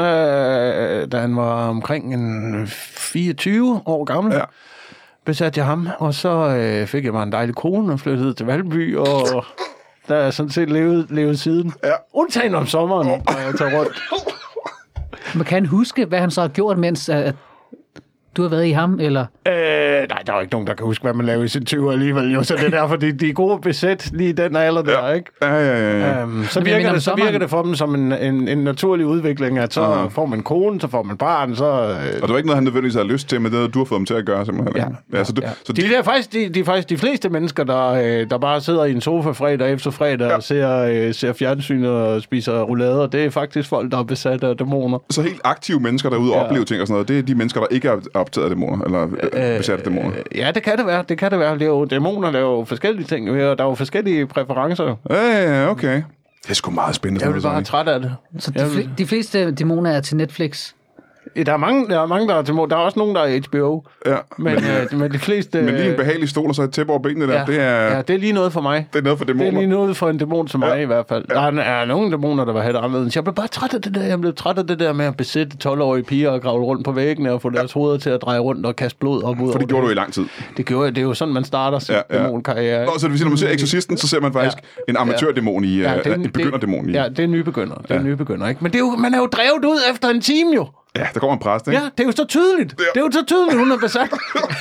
[1.11, 4.33] da han var omkring en 24 år gammel.
[4.33, 4.41] Ja.
[5.25, 8.45] Besatte jeg ham, og så øh, fik jeg mig en dejlig kone og flyttede til
[8.45, 9.45] Valby, og
[10.07, 11.73] der er sådan set levet, levet siden.
[11.83, 11.93] Ja.
[12.13, 14.01] Undtagen om sommeren, når jeg tager rundt.
[15.35, 17.35] Man kan huske, hvad han så har gjort, mens at
[18.37, 19.25] du har været i ham, eller?
[19.47, 21.65] Øh, nej, der er jo ikke nogen, der kan huske, hvad man lavede i sin
[21.65, 22.33] 20 alligevel.
[22.33, 24.81] Jo, så det er derfor, de, de er gode at besætte lige i den alder
[24.81, 25.13] der, Ja.
[25.13, 25.31] ikke?
[25.41, 26.17] Ja, ja, ja.
[26.17, 26.23] ja.
[26.23, 29.05] Um, så, virker mener, det, så virker det for dem som en, en, en naturlig
[29.05, 30.07] udvikling, at så Aha.
[30.07, 31.65] får man kone, så får man barn, så...
[31.65, 31.89] Øh,
[32.21, 33.79] Og det var ikke noget, han nødvendigvis havde lyst til, men det er noget, du
[33.79, 34.75] har fået dem til at gøre, simpelthen.
[35.13, 35.17] Ja.
[35.17, 35.49] ja så, du, Ja.
[35.65, 38.61] så de, er faktisk, de, de er faktisk de fleste mennesker, der, øh, der bare
[38.61, 40.35] sidder i en sofa fredag efter fredag ja.
[40.35, 43.07] og ser, øh, ser fjernsyn og spiser roulader.
[43.07, 44.97] Det er faktisk folk, der er besat af dæmoner.
[45.09, 46.43] så helt aktive mennesker derude og Ja.
[46.45, 48.85] oplever ting og sådan noget, det er de mennesker, der ikke er optaget af dæmoner,
[48.85, 49.03] eller
[49.33, 50.08] øh, besat af dæmoner.
[50.17, 51.03] Øh, ja, det kan det være.
[51.09, 51.53] Det kan det være.
[51.53, 53.27] Det er jo, dæmoner der er jo forskellige ting.
[53.27, 54.95] Der er jo forskellige præferencer.
[55.09, 56.01] Ja, ja, ja, okay.
[56.43, 57.25] Det er sgu meget spændende.
[57.25, 58.15] Jeg sådan bare træt af det.
[58.39, 60.71] Så de, fl- vil- de fleste dæmoner er til Netflix.
[61.45, 62.69] Der er mange, der er, mange, der er til mål.
[62.69, 63.83] Der er også nogen, der er HBO.
[64.05, 64.63] Ja, Men, men,
[64.93, 65.61] øh, men de fleste...
[65.61, 67.95] men lige en behagelig stol og så et tæppe over benene der, ja, det, er,
[67.95, 68.87] ja, det er lige noget for mig.
[68.93, 69.57] det er noget for Det er dæmoner.
[69.59, 70.75] lige noget for en dæmon som mig Ja.
[70.75, 70.81] ja.
[70.81, 71.25] i hvert fald.
[71.29, 71.33] Ja.
[71.33, 71.51] Der er,
[71.81, 73.15] er nogle dæmoner, der var helt anderledes.
[73.15, 74.03] Jeg blev bare træt af det der.
[74.03, 76.91] Jeg blev træt af det der med at besætte 12-årige piger og grave rundt på
[76.91, 79.59] væggene og få deres hoveder til at dreje rundt og kaste blod op ud For
[79.59, 80.25] det gjorde du i lang tid.
[80.57, 80.95] Det gjorde jeg.
[80.95, 82.23] Det er jo sådan, man starter sin Ja, ja, ja.
[82.25, 82.85] dæmonkarriere.
[82.85, 84.57] Nå, så det vil sige, når man ser Exorcisten, så ser man faktisk
[84.89, 86.93] en amatørdæmon i, ja, det er en begynderdæmon i.
[86.93, 87.75] Ja, det er nybegynder.
[87.75, 88.01] Det er Ja.
[88.01, 88.63] nybegynder, ikke?
[88.63, 90.67] Men det er jo, man er jo drevet ud efter en time, jo.
[90.99, 91.79] Ja, der kommer en præst, ikke?
[91.79, 92.71] Ja, det er jo så tydeligt.
[92.77, 94.09] Det er jo så tydeligt, hun er besat.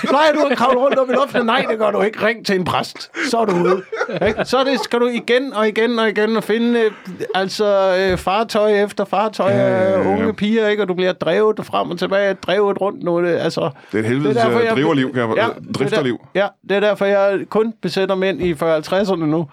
[0.09, 1.47] Plejer du at kravle rundt op i luften?
[1.47, 2.27] Nej, det gør du ikke.
[2.27, 3.11] Ring til en præst.
[3.31, 3.83] Så er du ude.
[4.29, 4.45] Ikke?
[4.45, 6.91] Så er det, skal du igen og igen og igen og finde øh,
[7.35, 10.09] altså, øh, fartøj efter fartøj Ja, ja, af ja.
[10.09, 10.83] unge piger, ikke?
[10.83, 13.23] og du bliver drevet frem og tilbage, drevet rundt nu.
[13.25, 15.63] Det, altså, Det er et helvedes derfor, jeg- driverliv, kan jeg, Ja, ja, det er
[15.63, 16.21] der- drifterliv.
[16.35, 19.47] Ja, det er derfor, jeg kun besætter mænd i 40-50'erne nu.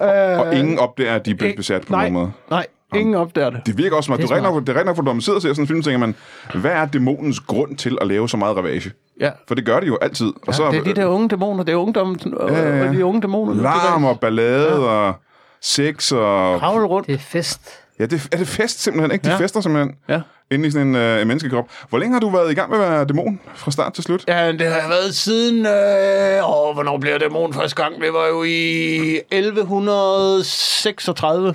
[0.00, 2.32] Og ingen opdager, at de er besat på nej, nogen måde.
[2.50, 3.60] Nej, ingen opdager det.
[3.66, 5.02] Det virker også som, at Det du er er nok, det er rigtig nok, for
[5.02, 6.14] når man sidder og ser sådan en film, tænker man,
[6.54, 8.92] hvad er dæmonens grund til at lave så meget ravage?
[9.20, 9.30] Ja.
[9.48, 10.26] For det gør det jo altid.
[10.26, 12.88] Og Ja, så, det er de der unge dæmoner, det er ungdommen, ja, ja, ja.
[12.88, 13.62] og de unge dæmoner.
[13.62, 14.78] larm og ballade ja.
[14.88, 15.14] og
[15.62, 16.58] sex og...
[16.60, 17.06] Kravle rundt.
[17.06, 17.60] Det er fest.
[17.98, 19.24] Ja, det, er det fest simpelthen, ikke?
[19.24, 19.36] De Ja.
[19.36, 20.20] fester simpelthen Ja.
[20.50, 21.64] inde i sådan en, øh, en menneskekrop.
[21.88, 24.24] Hvor længe har du været i gang med at være dæmon fra start til slut?
[24.28, 25.66] Ja, det har været siden...
[25.66, 28.00] Øh, åh, hvornår blev jeg dæmon første gang?
[28.00, 31.54] Det var jo i 1136.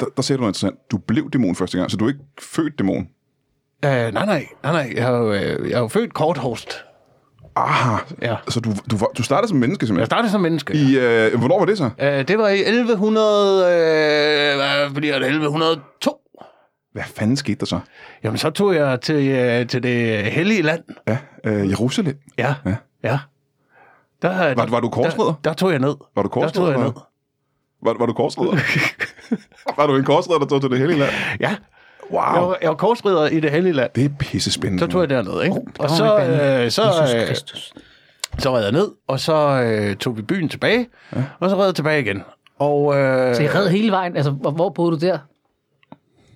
[0.00, 0.90] Der, der ser du noget interessant.
[0.90, 3.08] Du blev dæmon første gang, så du er ikke født dæmon.
[3.84, 4.92] Øh, nej, nej, nej, nej.
[4.96, 6.84] Jeg er jo, øh, jeg er jo født korthorst.
[7.56, 8.36] Aha, Ja.
[8.48, 10.06] så du, du, du startede som menneske Jeg simpelthen?
[10.06, 10.74] startede som menneske.
[10.74, 11.90] I, øh, hvornår var det så?
[12.00, 13.60] Øh, det var i 1100...
[13.60, 15.26] Øh, hvad bliver det?
[15.26, 16.20] 1102.
[16.92, 17.78] Hvad fanden skete der så?
[18.24, 20.82] Jamen, så tog jeg til, øh, til det hellige land.
[21.08, 22.18] Ja, øh, Jerusalem.
[22.38, 22.76] Ja, Ja.
[23.04, 23.18] ja.
[24.22, 25.24] Der, Var- var du korsridder?
[25.44, 25.94] Der, der tog jeg ned.
[26.16, 26.92] Var du Der tog jeg ned.
[27.82, 28.56] Var, var du korsridder?
[29.76, 31.10] var du en korsridder, der tog til det hele land?
[31.40, 31.56] Ja,
[32.10, 32.20] Wow.
[32.34, 33.90] jeg var, jeg var korsridder i det hellige land.
[33.94, 34.80] Det er pisse spændende.
[34.84, 35.56] Så tog jeg derned, ikke?
[35.56, 37.36] Oh, og så, øh, så, Jesus øh,
[38.38, 41.22] så red jeg ned, og så øh, tog vi byen tilbage, ja.
[41.40, 42.22] og så red jeg tilbage igen.
[42.58, 44.16] Og, øh, Så I red hele vejen?
[44.16, 45.18] Altså, hvor, hvor boede du der?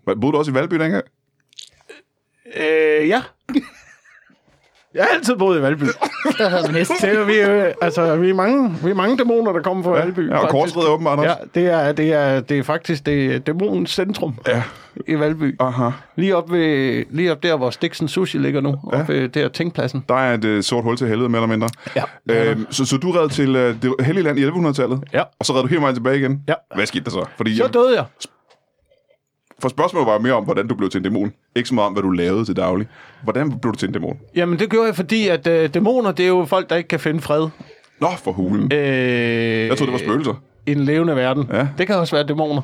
[0.07, 1.05] Var- Boede du også i Valby dengang?
[2.57, 3.23] øh, ja.
[4.95, 5.83] Jeg har altid boet i Valby.
[6.39, 6.93] Der havde man hest.
[7.01, 9.91] Det er, vi, øh, altså, vi, er mange, vi er mange dæmoner, der kommer fra
[9.91, 10.31] Valby.
[10.31, 11.31] Ja, og korsridder åbenbart også.
[11.31, 14.63] Ja, det er, det er, det er faktisk det er dæmonens centrum Ja.
[15.09, 15.57] i Valby.
[15.61, 15.91] Aha.
[16.17, 18.77] Lige op, ved, lige op der, hvor Stixen Sushi ligger nu.
[18.93, 19.01] Ja.
[19.01, 20.05] Op ved der Tingpladsen.
[20.09, 21.69] Der er et øh, sort hul til helvede, mere eller mindre.
[21.97, 22.03] Ja.
[22.51, 25.05] Øhm, så, så du red til øh, det hellige land i 1100-tallet?
[25.13, 25.23] Ja.
[25.39, 26.43] Og så red du hele vejen tilbage igen?
[26.49, 26.55] Ja.
[26.75, 27.25] Hvad skete der så?
[27.37, 28.05] Fordi, Så døde jeg.
[29.59, 31.33] for spørgsmålet var mere om, hvordan du blev til en dæmon.
[31.57, 32.87] Ikke så meget om, hvad du lavede til daglig.
[33.23, 34.19] Hvordan blev du til en dæmon?
[34.37, 37.01] Jamen, det gjorde jeg, fordi at øh, dæmoner, det er jo folk, der ikke kan
[37.01, 37.49] finde fred.
[38.01, 38.73] Nå, for hulen.
[38.73, 40.35] Øh, Jeg troede, det var spøgelser.
[40.67, 41.49] I den levende verden.
[41.53, 41.69] Ja.
[41.79, 42.63] Det kan også være dæmoner.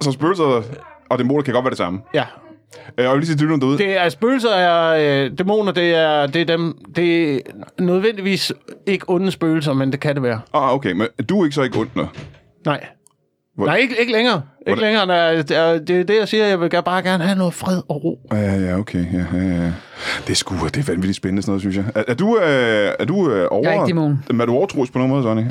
[0.00, 0.62] Så spøgelser
[1.10, 2.00] og dæmoner kan godt være det samme.
[2.14, 2.24] Ja.
[2.78, 3.78] Øh, og jeg vil lige sige til lytterne derude.
[3.78, 7.38] Det er spøgelser er øh, dæmoner, det er, det er dem, det er
[7.78, 8.52] nødvendigvis
[8.86, 10.40] ikke onde spøgelser, men det kan det være.
[10.54, 12.06] Ah, okay, men du er ikke så ikke ondt nu.
[12.66, 12.86] Nej.
[13.54, 14.42] Hvor- Nej, ikke, ikke længere.
[14.66, 15.42] Ikke Hvordan- længere.
[15.42, 16.46] Der, det er det, jeg siger.
[16.46, 18.18] Jeg vil bare gerne have noget fred og ro.
[18.32, 19.04] Ja, ja, okay.
[19.12, 19.72] Ja, ja, ja.
[20.26, 21.84] Det er sgu, det er vanvittigt spændende sådan noget, synes jeg.
[21.94, 23.62] Er, er du, øh, er du øh, over...
[23.68, 24.24] Jeg er ikke dæmon.
[24.30, 25.44] Men Er du overtroisk på nogen måde, Sonny?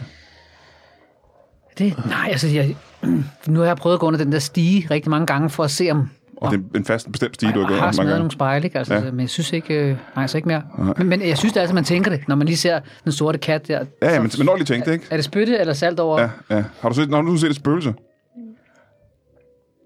[1.77, 2.75] Det, nej, altså, jeg,
[3.47, 5.71] nu har jeg prøvet at gå under den der stige rigtig mange gange for at
[5.71, 6.09] se, om
[6.43, 8.19] Og det er en fast bestemt stige, du har jeg gået har mange smadret gange.
[8.19, 8.77] nogle spejle, ikke?
[8.77, 8.99] Altså, Ja.
[9.03, 9.11] ja.
[9.11, 10.61] Men jeg synes ikke, øh, nej, så ikke mere.
[10.97, 13.11] Men, men jeg synes det er altid, man tænker det, når man lige ser den
[13.11, 13.83] sorte kat der.
[14.01, 15.07] Ja, ja, men, men når lige tænkte det, ikke?
[15.11, 16.21] Er det spytte eller salt over?
[16.21, 16.63] Ja, ja.
[16.81, 17.93] Har du set, når du set et spøgelse?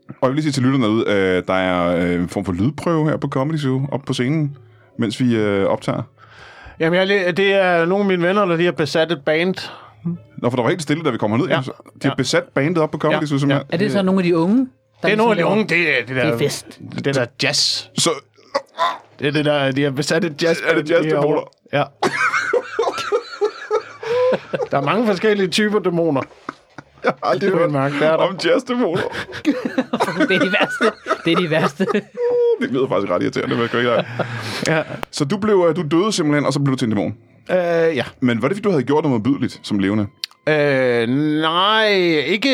[0.10, 2.54] Og jeg vil lige sige til lytterne derude, øh, der er øh, en form for
[2.54, 4.58] lydprøve her på Comedy Zoo, op på scenen,
[5.00, 6.02] mens vi øh, optager.
[6.80, 9.56] Jamen, jeg, er det er nogle af mine venner, der lige har besat et band.
[10.38, 11.48] Nå, for der var helt stille, da vi kom herned.
[11.48, 11.56] Ja.
[11.56, 11.62] Ja.
[11.62, 12.14] De har Ja.
[12.16, 13.26] besat bandet op på Comedy Ja.
[13.26, 13.68] Zoo, simpelthen.
[13.70, 14.68] Er det så nogle af de unge?
[15.04, 16.80] Det er nogle af de unge, det er det der, Det er fest.
[17.06, 17.84] Det der jazz.
[17.98, 18.10] Så
[19.20, 20.60] Det er det der, de har besat et jazz.
[20.66, 21.42] Er det jazz-dæmoner?
[21.74, 21.84] Ja.
[24.72, 26.22] der er mange forskellige typer dæmoner.
[27.24, 28.24] aldrig Det hørt man mærke, det er der.
[28.24, 29.02] om jazz-dæmoner.
[30.28, 30.92] Det er de værste.
[31.26, 31.86] Det er de værste.
[32.62, 34.06] det lyder faktisk ret irriterende, men jeg kan ikke lade.
[34.68, 34.84] Ja.
[35.12, 37.16] Så du, blev, øh, du døde simpelthen, og så blev du til en dæmon.
[37.52, 37.58] Øh,
[37.98, 38.04] ja.
[38.20, 40.08] Men var det, fordi du havde gjort noget modbydeligt som levende?
[40.48, 41.08] Øh,
[41.42, 41.88] nej,
[42.26, 42.50] ikke...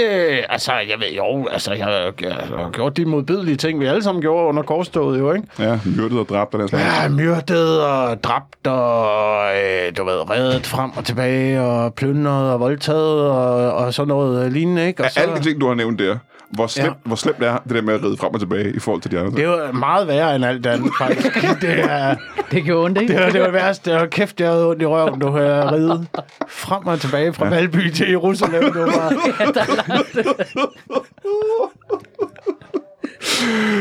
[0.50, 4.04] Altså, jeg ved jo, altså, jeg, jeg, jeg har gjort de modbydelige ting, vi alle
[4.04, 5.48] sammen gjorde under korstoget, jo, ikke?
[5.60, 6.84] Ja, myrdet og dræbt og den slags.
[7.04, 12.60] Ja, myrdet og dræbt og, øh, du ved, reddet frem og tilbage og plyndret og
[12.60, 15.04] voldtaget og, og sådan noget lignende, ikke?
[15.04, 16.18] Og Af alle de ting, du har nævnt der,
[16.56, 16.93] hvor slemt, Ja.
[17.04, 19.20] hvor slemt er det der med at ride frem og tilbage i forhold til de
[19.20, 19.32] andre?
[19.38, 21.36] Det var meget værre end alt andet, faktisk.
[21.62, 22.16] Det er...
[22.51, 23.14] Det gjorde ondt, ikke?
[23.14, 23.91] Det var det, var det værste.
[23.91, 26.08] Det var kæft, jeg havde ondt i røven, du har ridet
[26.47, 27.49] frem og tilbage fra ja.
[27.51, 28.64] Valby til Jerusalem.
[28.74, 29.14] Det var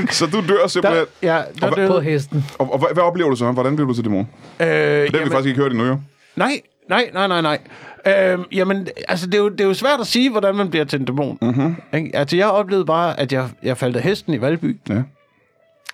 [0.10, 1.04] Så du dør simpelthen.
[1.22, 1.88] der, ja, der Og døde.
[1.88, 2.44] På hesten.
[2.58, 3.52] Og, og, hvad, hvad oplever du så?
[3.52, 4.28] Hvordan bliver du til dæmon?
[4.60, 5.96] Øh, Det har vi faktisk ikke hørt endnu, jo.
[6.36, 7.58] Nej, nej, nej, nej, nej.
[8.07, 10.84] Øhm, jamen, altså, det er, jo, det er jo svært at sige, hvordan man bliver
[10.84, 11.38] til en dæmon.
[11.42, 11.76] Mm-hmm.
[11.92, 15.03] Altså, jeg oplevede bare, at jeg, jeg faldt af hesten i Valby, Ja.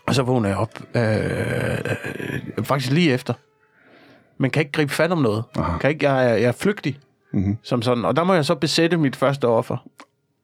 [0.06, 1.04] og så vågnede jeg op øh,
[2.58, 3.34] øh, faktisk lige efter.
[4.38, 5.44] Men kan ikke gribe fat om noget.
[5.58, 5.78] Aha.
[5.78, 6.98] Kan ikke, jeg, er, jeg er flygtig,
[7.32, 7.56] mm-hmm.
[7.62, 8.04] som sådan.
[8.04, 9.76] Og der må jeg så besætte mit første offer.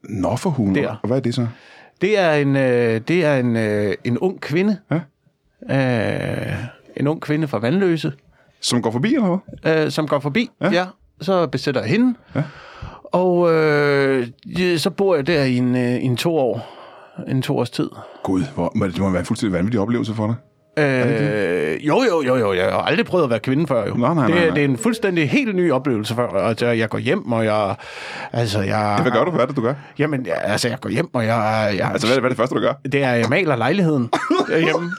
[0.02, 0.74] Nå for hulen.
[0.74, 0.96] Der.
[1.02, 1.46] Og hvad er det så?
[2.00, 4.78] Det er en, øh, det er en, øh, en ung kvinde.
[4.90, 5.00] Ja.
[6.50, 6.54] Øh,
[6.96, 8.12] en ung kvinde fra Vandløse,
[8.60, 9.84] Som går forbi, eller hvad?
[9.84, 10.50] øh, som går forbi.
[10.60, 10.70] Ja.
[10.70, 10.86] Ja.
[11.24, 12.14] Så besætter jeg hende.
[12.34, 12.42] Ja.
[13.12, 14.26] Og øh,
[14.58, 16.70] ja, så bor jeg der i en, øh, en to år.
[17.28, 17.90] En to års tid.
[18.22, 20.34] Gud, hvor, må det det må være en fuldstændig vanvittig oplevelse for dig.
[20.78, 22.52] Øh, jo, jo, jo, jo.
[22.52, 23.94] Jeg har aldrig prøvet at være kvinde før, jo.
[23.94, 24.54] Nej, nej, det, nej, er- nej.
[24.54, 27.74] det er en fuldstændig helt ny oplevelse for Altså, jeg går hjem, og jeg...
[28.32, 28.98] Altså, jeg...
[29.02, 29.30] Hvad gør du?
[29.30, 29.74] Hvad er det, du gør?
[29.98, 31.72] Jamen, ja, altså, jeg går hjem, og jeg...
[31.78, 32.72] jeg Altså, hvad er det, hvad er det første, du gør?
[32.92, 34.10] det er, jeg maler lejligheden
[34.48, 34.90] derhjemme.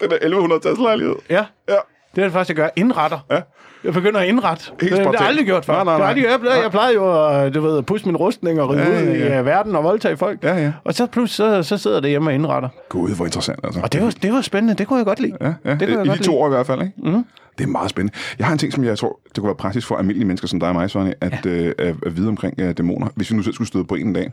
[0.00, 1.14] Den der 1100-tals lejlighed.
[1.30, 1.44] Ja.
[1.68, 1.76] Ja.
[2.14, 2.68] Det er det første, jeg gør.
[2.76, 3.18] Indretter.
[3.30, 3.40] Ja.
[3.84, 4.64] Jeg begynder at indrette.
[4.80, 5.84] det, det har jeg aldrig gjort før.
[5.84, 6.24] Nej, nej, nej.
[6.30, 9.06] jeg, jeg plejede jo at du ved, at pusse min rustning og ride Ja, ud
[9.16, 9.36] ja, ja.
[9.36, 10.42] i uh, verden og voldtage folk.
[10.44, 10.72] Ja, ja.
[10.84, 12.68] Og så pludselig så, så sidder det hjemme og indretter.
[12.88, 13.80] Gud, hvor interessant, altså.
[13.82, 14.74] Og det var, det var spændende.
[14.74, 15.36] Det kunne jeg godt lide.
[15.40, 15.70] Ja, ja.
[15.70, 16.40] Det kunne jeg I godt de to lide.
[16.40, 16.92] år i hvert fald, ikke?
[16.96, 17.24] Mm.
[17.58, 18.18] Det er meget spændende.
[18.38, 20.60] Jeg har en ting, som jeg tror, det kunne være praktisk for almindelige mennesker som
[20.60, 21.50] dig og mig, Sonny, at, ja.
[21.50, 24.12] øh, at, at vide omkring øh, dæmoner, hvis vi nu selv skulle støde på en
[24.12, 24.30] dag.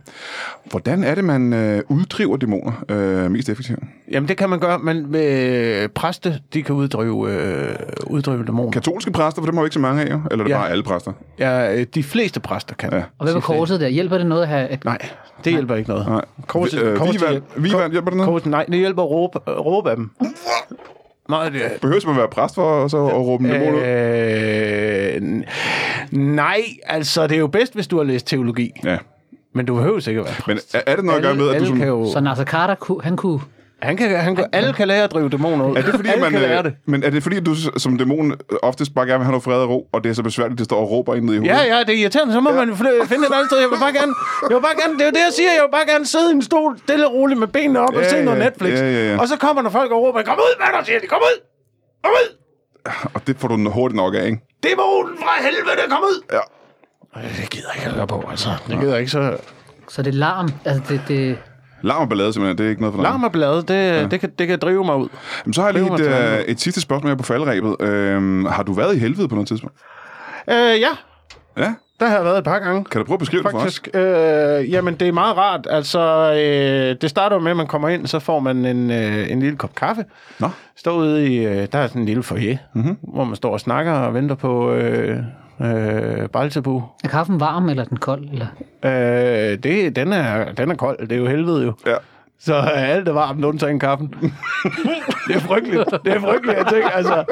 [0.72, 3.80] Hvordan er det, man øh, uddriver dæmoner øh, mest effektivt?
[4.12, 7.76] Jamen, det kan man gøre, men øh, præste, de kan uddrive, øh,
[8.08, 8.72] uddrive dæmoner.
[8.72, 10.20] Katolske præster, for dem har vi ikke så mange af, jo?
[10.32, 10.58] Eller er det Ja.
[10.60, 11.12] bare alle præster?
[11.40, 12.90] Ja, øh, de fleste præster kan.
[12.94, 12.98] Ja.
[13.18, 13.88] Og hvad var korset der?
[13.88, 14.86] Hjælper det noget at have et...
[14.86, 14.98] Nej,
[15.44, 16.08] det hjælper ikke noget.
[16.08, 16.22] Nej.
[16.48, 18.30] Korset, Øh, korset, Vigevand- Vigevand, hjælper det noget?
[18.32, 20.12] Korset, nej, det hjælper at råbe, råbe af dem.
[21.30, 23.82] Nej, det, Behøver man være præst for så at råbe en dæmon ud?
[23.82, 25.44] Øh,
[26.12, 28.72] nej, altså det er jo bedst, hvis du har læst teologi.
[28.84, 28.98] Ja.
[29.54, 30.76] Men du behøver ikke at være Men præst.
[30.76, 31.82] er, er det noget at gøre med, at du som...
[31.84, 33.40] jo, Så Nasser Carter, han kunne...
[33.82, 35.78] han kan, han kan, alle kan lære at drive dæmoner ud.
[35.78, 36.74] Er det fordi, alle man, kan lære øh, det.
[36.86, 39.70] men er det fordi, du som dæmon oftest bare gerne vil have noget fred og
[39.70, 41.46] ro, og det er så besværligt, at det står og råber ind i hovedet?
[41.46, 42.34] Ja, ja, det er irriterende.
[42.34, 42.66] Så må ja.
[42.66, 43.60] man finde et andet sted.
[43.60, 44.14] Jeg vil bare gerne,
[44.50, 45.52] jeg vil bare gerne, det er jo det, jeg siger.
[45.58, 48.02] Jeg vil bare gerne sidde i en stol, stille og roligt med benene op og
[48.02, 48.44] Ja, se noget ja.
[48.46, 48.74] Netflix.
[48.80, 49.20] Ja, ja, ja.
[49.22, 51.38] Og så kommer der folk og råber, kom ud med dig, siger de, kom ud!
[52.04, 52.28] Kom ud!
[53.14, 54.40] Og det får du hurtigt nok af, ikke?
[54.64, 56.18] Dæmonen fra helvede, kom ud!
[56.38, 56.44] Ja.
[57.16, 58.50] Ej, Det gider jeg ikke at høre på, altså.
[58.68, 59.38] Det gider jeg ikke så...
[59.90, 60.50] Så det er larm.
[60.66, 61.38] Altså, det, det,
[61.82, 63.10] Larm og ballade simpelthen, det er ikke noget for dig.
[63.12, 64.08] Larm og blade, det, ja.
[64.08, 65.08] det, kan, det kan drive mig ud.
[65.46, 67.76] Jamen, så har jeg lige et, øh, et sidste spørgsmål her på faldrebet.
[67.82, 69.76] Øhm, har du været i helvede på noget tidspunkt?
[70.50, 70.90] Øh, ja,
[71.58, 71.74] Ja?
[72.00, 72.84] der har jeg været et par gange.
[72.86, 73.64] Kan du prøve at beskrive det for os?
[73.64, 73.90] Faktisk.
[73.94, 75.68] Øh, jamen, det er meget rart.
[75.70, 76.00] Altså,
[76.34, 79.58] øh, det starter med, at man kommer ind, så får man en, øh, en lille
[79.58, 80.04] kop kaffe.
[80.40, 80.50] Nå.
[80.78, 82.98] Står ude i, øh, der er sådan en lille foyer, mm-hmm.
[83.14, 85.18] hvor man står og snakker og venter på øh,
[85.62, 86.84] øh, Baltabu.
[87.04, 88.24] er kaffen varm, eller er den kold?
[88.32, 88.48] Eller?
[88.86, 91.74] Øh, det, den, er, den er kold, det er jo helvede jo.
[91.86, 91.96] Ja.
[92.40, 94.08] Så øh, alt er varmt, undtagen kaffen.
[95.28, 95.84] det er frygteligt.
[96.06, 96.90] Det er frygteligt, jeg tænker.
[96.90, 97.24] Altså,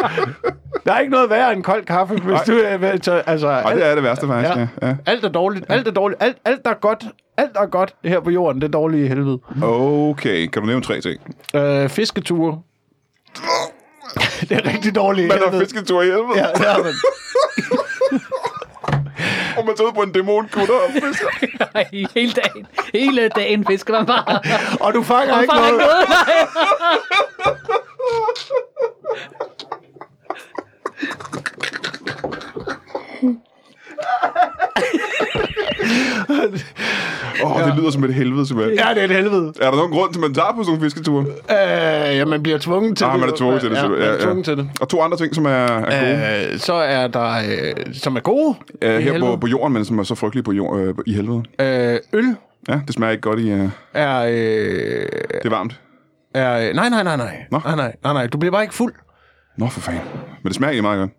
[0.86, 2.44] der er ikke noget værre end kold kaffe, hvis Nej.
[2.48, 4.88] du er at tage- altså, Og det er det værste faktisk, ja.
[4.88, 4.96] ja.
[5.06, 5.66] Alt er dårligt.
[5.70, 6.24] Alt er dårligt.
[6.24, 7.04] Alt, alt der er godt.
[7.38, 9.40] Alt der er godt her på jorden, det er dårligt i helvede.
[9.64, 11.20] Okay, kan du nævne tre ting?
[11.56, 12.60] Øh, fisketure.
[14.50, 16.94] det er rigtig dårligt Man har fisketur i helvede, Ja, det har man.
[19.58, 21.28] og man tager ud på en dæmonkutter og fisker.
[21.74, 21.86] Nej,
[22.16, 22.68] hele dagen.
[22.94, 24.40] Hele dagen fisker man bare.
[24.80, 25.82] Og du fanger ikke Fanger noget.
[26.02, 27.33] ikke noget,
[37.44, 38.78] Åh, oh, det lyder som et helvede, simpelthen.
[38.80, 39.54] Ja, det er et helvede.
[39.62, 41.26] Er der nogen grund til, at man tager på sådan nogle fisketure?
[41.28, 43.20] Øh, ja, man bliver tvunget til Ah, det.
[43.20, 43.76] man er tvunget til det.
[43.78, 44.70] Ja, man er tvunget til det.
[44.82, 46.52] Og to andre ting, som er, er gode.
[46.54, 50.00] Øh, så er der, øh, som er gode i her på, på jorden, men som
[50.00, 51.44] er så frygtelige på jord, øh, i helvede.
[51.62, 52.36] Øh, øl
[52.70, 53.50] Ja, det smager ikke godt i...
[53.50, 54.20] Det er...
[54.22, 55.06] Øh,
[55.46, 55.80] er varmt.
[56.34, 57.36] er nej, nej, nej, nej.
[57.52, 57.60] Nå.
[57.66, 58.28] Nej, nej, nej, nej.
[58.28, 58.94] Du bliver bare ikke fuld.
[59.58, 60.02] Nå, for fanden.
[60.44, 61.12] Men det smager ikke meget godt.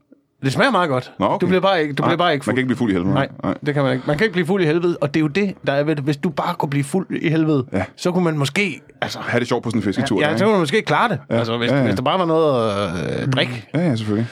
[0.45, 1.13] Det smager meget godt.
[1.19, 1.41] Nå, okay.
[1.41, 2.55] Du bliver bare ikke, du Nej, bliver bare ikke Man fuld.
[2.55, 3.15] kan ikke blive fuld i helvede.
[3.15, 3.29] Nej,
[3.67, 4.05] det kan man ikke.
[4.07, 5.97] Man kan ikke blive fuld i helvede, og det er jo det, der er ved
[5.97, 6.05] det.
[6.05, 7.85] Hvis du bare kunne blive fuld i helvede, Ja.
[7.97, 8.81] så kunne man måske...
[9.03, 10.21] Altså, Ha' det sjovt på sådan en fisketur.
[10.21, 11.19] ja, der, så kunne man måske klare det.
[11.31, 11.37] Ja.
[11.39, 11.85] Altså, hvis, Ja, ja, ja.
[11.85, 11.89] ja.
[11.89, 13.69] hvis der bare var noget at øh, drikke.
[13.75, 14.29] ja, ja, selvfølgelig.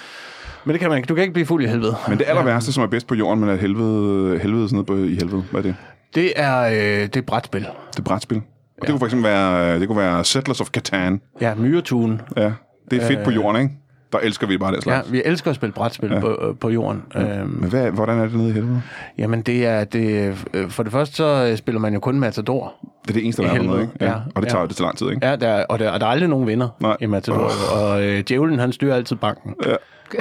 [0.65, 1.07] Men det kan man ikke.
[1.07, 1.97] Du kan ikke blive fuld i helvede.
[2.09, 4.87] Men det aller værste, som er bedst på jorden, men er helvede, helvede sådan noget
[4.87, 5.45] på, i helvede.
[5.51, 5.75] Hvad er det?
[6.15, 6.75] Det er, øh,
[7.07, 7.61] det er brætspil.
[7.91, 8.37] Det er brætspil.
[8.37, 8.43] Og
[8.83, 11.21] det kunne for eksempel være, det kunne være Settlers of Catan.
[11.41, 12.21] Ja, myretun.
[12.37, 12.53] Ja,
[12.91, 13.75] det er fedt på jorden, ikke?
[14.13, 14.83] Der elsker vi bare det Øh.
[14.87, 15.13] Ja, slags.
[15.13, 16.21] vi elsker at spille brætspil ja.
[16.21, 17.03] på, øh, på jorden.
[17.15, 17.39] Ja.
[17.41, 18.83] Øhm, Men hvad, hvordan er det nede i helvede?
[19.19, 19.85] jamen, det er...
[19.85, 22.73] Det, øh, for det første, så øh, spiller man jo kun Matador.
[23.03, 24.05] Det er det eneste, der er dernede, helvede, ikke?
[24.05, 24.15] ja.
[24.35, 24.67] Og det tager Ja.
[24.69, 25.27] det til lang tid, ikke?
[25.27, 26.97] Ja, der, er- og, der, og der er aldrig nogen vinder Nej.
[27.01, 27.51] i Matador.
[27.75, 29.55] Og øh, djævlen, han styrer altid banken.
[29.67, 29.75] Ja.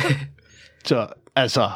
[0.85, 1.69] Så, altså...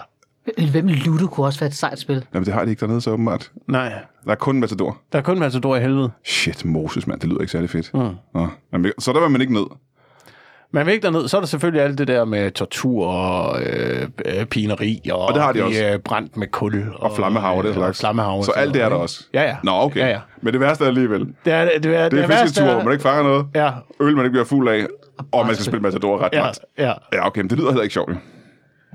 [0.71, 2.25] Hvem Ludo kunne også være et sejt spil.
[2.33, 3.51] Jamen, det har de ikke dernede, så åbenbart.
[3.67, 3.93] Nej,
[4.25, 4.97] Der er kun Matador.
[5.11, 6.09] der er kun Matador i helvede.
[6.25, 7.19] Shit, Moses, mand.
[7.19, 7.93] Det lyder ikke særlig fedt.
[7.93, 7.99] Mm.
[8.33, 8.47] Nå.
[8.73, 9.65] Jamen, så der var man ikke ned.
[10.71, 14.07] Man vil ikke derned, så er der selvfølgelig alt det der med tortur og øh,
[14.25, 15.85] øh, pineri og, Og det har de også.
[15.85, 16.83] øh, brændt med kul.
[16.95, 17.99] Og, Og flammehave, det og slags.
[17.99, 18.43] Flammehave.
[18.43, 19.23] Så alt det er der også?
[19.33, 19.55] Ja, ja.
[19.63, 19.99] Nå, okay.
[19.99, 20.19] Ja, ja.
[20.41, 21.19] Men det værste er alligevel.
[21.45, 23.45] Det er, det er, Det er fisketur, hvor man ikke fanger noget.
[23.55, 24.85] Ja, Øl, man ikke bliver fuld af.
[25.31, 26.59] Og man skal spille Matador ret ja, meget.
[26.77, 26.93] ja.
[27.13, 28.09] Ja, okay, men det lyder heller ikke sjovt.
[28.09, 28.15] jo.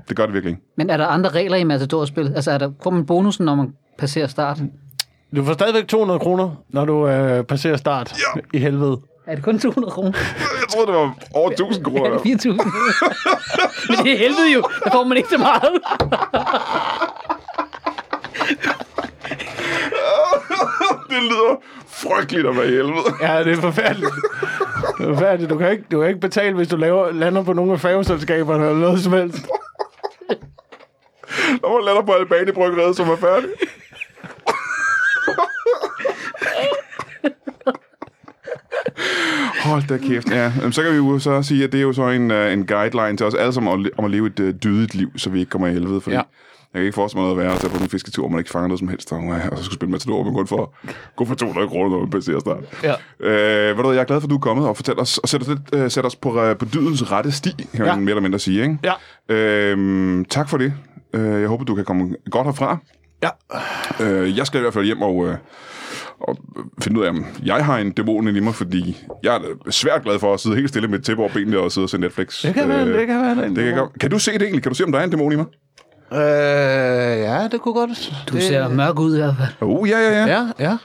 [0.09, 0.61] Det gør det virkelig ikke.
[0.77, 2.31] Men er der andre regler i Matador-spil?
[2.35, 4.57] Altså, er der, får man bonusen, når man passerer start?
[5.35, 8.41] Du får stadigvæk 200 kroner, når du øh, passerer start Ja.
[8.53, 8.99] i helvede.
[9.27, 10.11] Er det kun 200 kroner?
[10.61, 12.17] Jeg troede, det var over 1000 Ja, kroner.
[12.17, 13.89] det er 4.000.
[13.89, 14.63] Men det er helvede jo.
[14.83, 15.71] Der får man ikke så meget.
[21.09, 21.55] det lyder
[21.87, 23.03] frygteligt at være i helvede.
[23.21, 24.11] Ja, det er forfærdeligt.
[24.97, 25.49] Det er forfærdeligt.
[25.49, 28.65] Du kan ikke, du kan ikke betale, hvis du laver, lander på nogle af færgeselskaberne
[28.65, 29.37] eller noget som helst.
[31.61, 33.49] Når man lander på Albani Bryggeriet, som er færdig.
[39.65, 40.29] Hold da kæft.
[40.31, 42.67] Ja, så kan vi jo så sige, at det er jo så en, uh, en
[42.67, 45.49] guideline til os alle sammen om, at- leve et uh, dydigt liv, så vi ikke
[45.49, 46.01] kommer i helvede.
[46.01, 46.21] Fordi Ja.
[46.73, 48.51] jeg kan ikke forestille mig noget værre at tage på en fisketur, hvor man ikke
[48.51, 50.73] fanger noget som helst, og, uh, og så skulle spille Matador, men kun for,
[51.17, 52.57] kun for 200 kroner, når man passerer start.
[52.83, 52.93] Ja.
[53.27, 55.29] Øh, ved du, jeg er glad for, at du er kommet og fortæller os, og
[55.29, 57.95] sætter os, lidt, uh, sætter os på, uh, på dydens rette sti, kan Ja.
[57.95, 58.61] man mere eller mindre sige.
[58.61, 58.77] Ikke?
[59.29, 59.35] Ja.
[59.35, 60.73] Øhm, tak for det.
[61.13, 62.77] Øh, jeg håber, du kan komme godt herfra.
[63.23, 63.29] Ja.
[64.05, 65.35] Øh, jeg skal i hvert fald hjem og, øh,
[66.27, 66.37] og
[66.81, 70.19] finde ud af, om jeg har en dæmon i mig, fordi jeg er svært glad
[70.19, 72.41] for at sidde helt stille med et tæppe over benene og sidde og se Netflix.
[72.41, 73.49] Det kan være, Øh, det kan være.
[73.49, 74.63] det kan, kan du se det egentlig?
[74.63, 75.45] Kan du se, om der er en dæmon i mig?
[76.13, 76.19] Øh,
[77.19, 78.13] ja, det kunne godt.
[78.29, 79.49] Du det, ser mørk ud i hvert fald.
[79.69, 80.25] Oh, ja, ja, ja.
[80.25, 80.69] Ja, ja.
[80.69, 80.77] ja.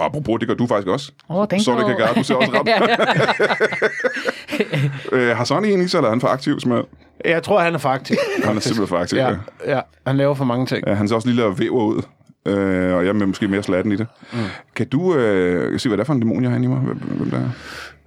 [0.00, 1.12] Apropos, det gør du faktisk også.
[1.50, 2.68] Den Så det kan gøre, du ser også ramt.
[5.12, 6.60] øh, har Sonny en i sig, eller er han for aktiv?
[6.60, 6.82] Som er,
[7.24, 8.16] Jeg tror, han er for aktiv.
[8.44, 9.18] han er simpelthen for aktiv.
[9.18, 9.36] Ja, Ja.
[9.74, 9.80] ja.
[10.06, 10.86] Han laver for mange ting.
[10.86, 12.02] Ja, han ser også lille og væver ud.
[12.46, 14.06] Øh, og jeg er måske mere slatten i det.
[14.32, 14.38] Mm.
[14.76, 16.78] Kan du øh, se, hvad det er for en dæmon, jeg har inde i mig?
[16.78, 17.48] Hvem, hvem der er?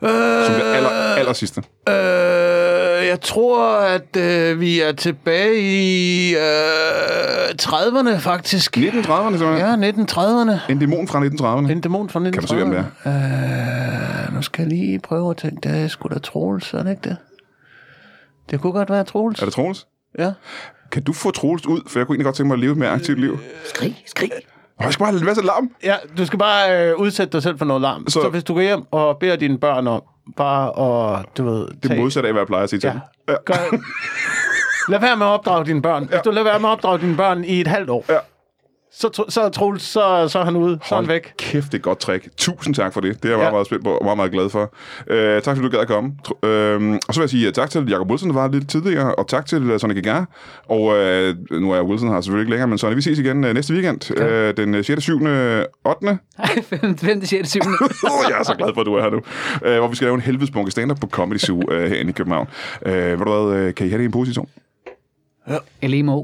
[0.03, 1.63] Øh, Som det aller, aller sidste.
[1.89, 8.77] øh, jeg tror, at øh, vi er tilbage i øh, 30'erne, faktisk.
[8.77, 9.83] 1930'erne, simpelthen.
[9.83, 10.71] Ja, 1930'erne.
[10.71, 11.71] En dæmon fra 1930'erne.
[11.71, 12.31] En dæmon fra 1930'erne.
[12.31, 14.27] Kan du se, hvem det er?
[14.27, 15.69] Øh, nu skal jeg lige prøve at tænke.
[15.69, 17.17] Det er sgu da Troels, er det ikke det?
[18.51, 19.41] Det kunne godt være Troels.
[19.41, 19.87] Er det Troels?
[20.19, 20.31] Ja.
[20.91, 21.81] Kan du få Troels ud?
[21.87, 23.39] For jeg kunne egentlig godt tænke mig at leve et mere aktivt liv.
[23.65, 24.31] Skrig, skrig.
[24.77, 25.71] Og jeg skal bare have en masse larm.
[25.83, 28.03] Ja, du skal bare øh, udsætte dig selv for noget larm.
[28.07, 30.01] Så, Så- så hvis du går hjem og beder dine børn om
[30.37, 30.67] bare
[31.19, 31.67] at, du ved...
[31.83, 32.93] Det er modsat af, hvad jeg plejer at sige til Ja.
[32.93, 33.01] dem.
[33.27, 33.33] Ja.
[33.45, 33.77] Gør,
[34.91, 36.05] lad være med at opdrage dine børn.
[36.05, 38.17] Hvis du lader være med at opdrage dine børn i et halvt år, Ja.
[38.93, 40.79] Så, så er Troels, så, så er han ude.
[40.87, 41.33] Så er han væk.
[41.37, 42.27] kæft, det er et godt trick.
[42.37, 43.23] Tusind tak for det.
[43.23, 43.41] Det er jeg Ja.
[43.43, 44.61] meget, meget spændt på og meget, meget glad for.
[45.11, 46.09] Uh, tak fordi du gad at komme.
[46.29, 49.15] Uh, og så vil jeg sige uh, tak til Jacob Wilson, der var lidt tidligere,
[49.15, 50.27] og tak til uh, Sonny Gagar.
[50.69, 53.51] Og uh, nu er Wilson her selvfølgelig ikke længere, men Sonny, vi ses igen uh,
[53.51, 54.11] næste weekend.
[54.17, 54.49] Ja.
[54.49, 55.27] Uh, den uh, 6., 7., 8.
[56.39, 57.25] Ej, 5.
[57.25, 57.49] 6.
[57.49, 57.59] 7.
[57.59, 57.65] Uh,
[58.29, 59.17] jeg er så glad for, at du er her nu.
[59.71, 62.47] Uh, hvor vi skal lave en helvedesbunke stand-up på Comedy Zoo uh, herinde i København.
[62.85, 64.47] Uh, ved du hvad, uh, kan I have det i en position?
[65.83, 66.23] LMO.